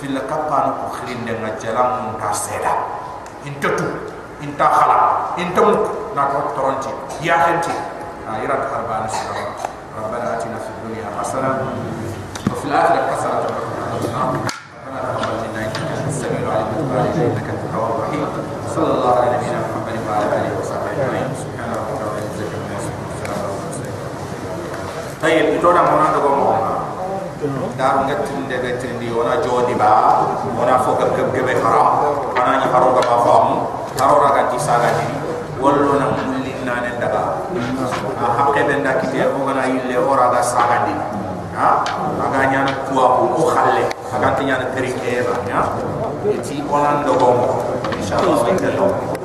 [0.00, 2.72] fil kapano ko khirin de ngajalam ta seda
[3.44, 4.09] intatu
[4.41, 4.97] inta khala
[5.37, 5.67] intam
[6.15, 7.73] na ko toronti ya khenti
[8.29, 9.45] ayra harbana sirra
[9.95, 11.51] ربنا اتنا في الدنيا حسنه
[12.51, 14.27] وفي الاخره حسنه وقنا عذاب النار
[14.87, 18.21] ربنا تقبل منا انك انت السميع العليم وتب علينا انك انت التواب الرحيم
[18.75, 23.05] صلى الله على نبينا محمد وعلى اله وصحبه اجمعين سبحان ربك رب العزه عما يصفون
[23.07, 23.95] وسلام على المرسلين
[25.23, 26.51] طيب itoda mona do mo
[27.79, 29.91] dar ngatin de betin di ona jodi ba
[30.59, 31.87] ona fo gab gab gab haram
[32.35, 33.45] ana ni haro ga ba fam
[33.98, 35.06] Haro ra ga ti saga ni
[35.62, 37.42] wallo na mulli na ne daga
[38.20, 40.94] a hakke ben da kite o gana yille ora ga saga ni
[41.56, 41.82] ha
[42.26, 43.84] aga nya na kuwa ko o khalle
[44.14, 45.60] aga ti nya ke ba ya
[46.70, 47.34] onan do mo
[47.98, 49.19] inshallah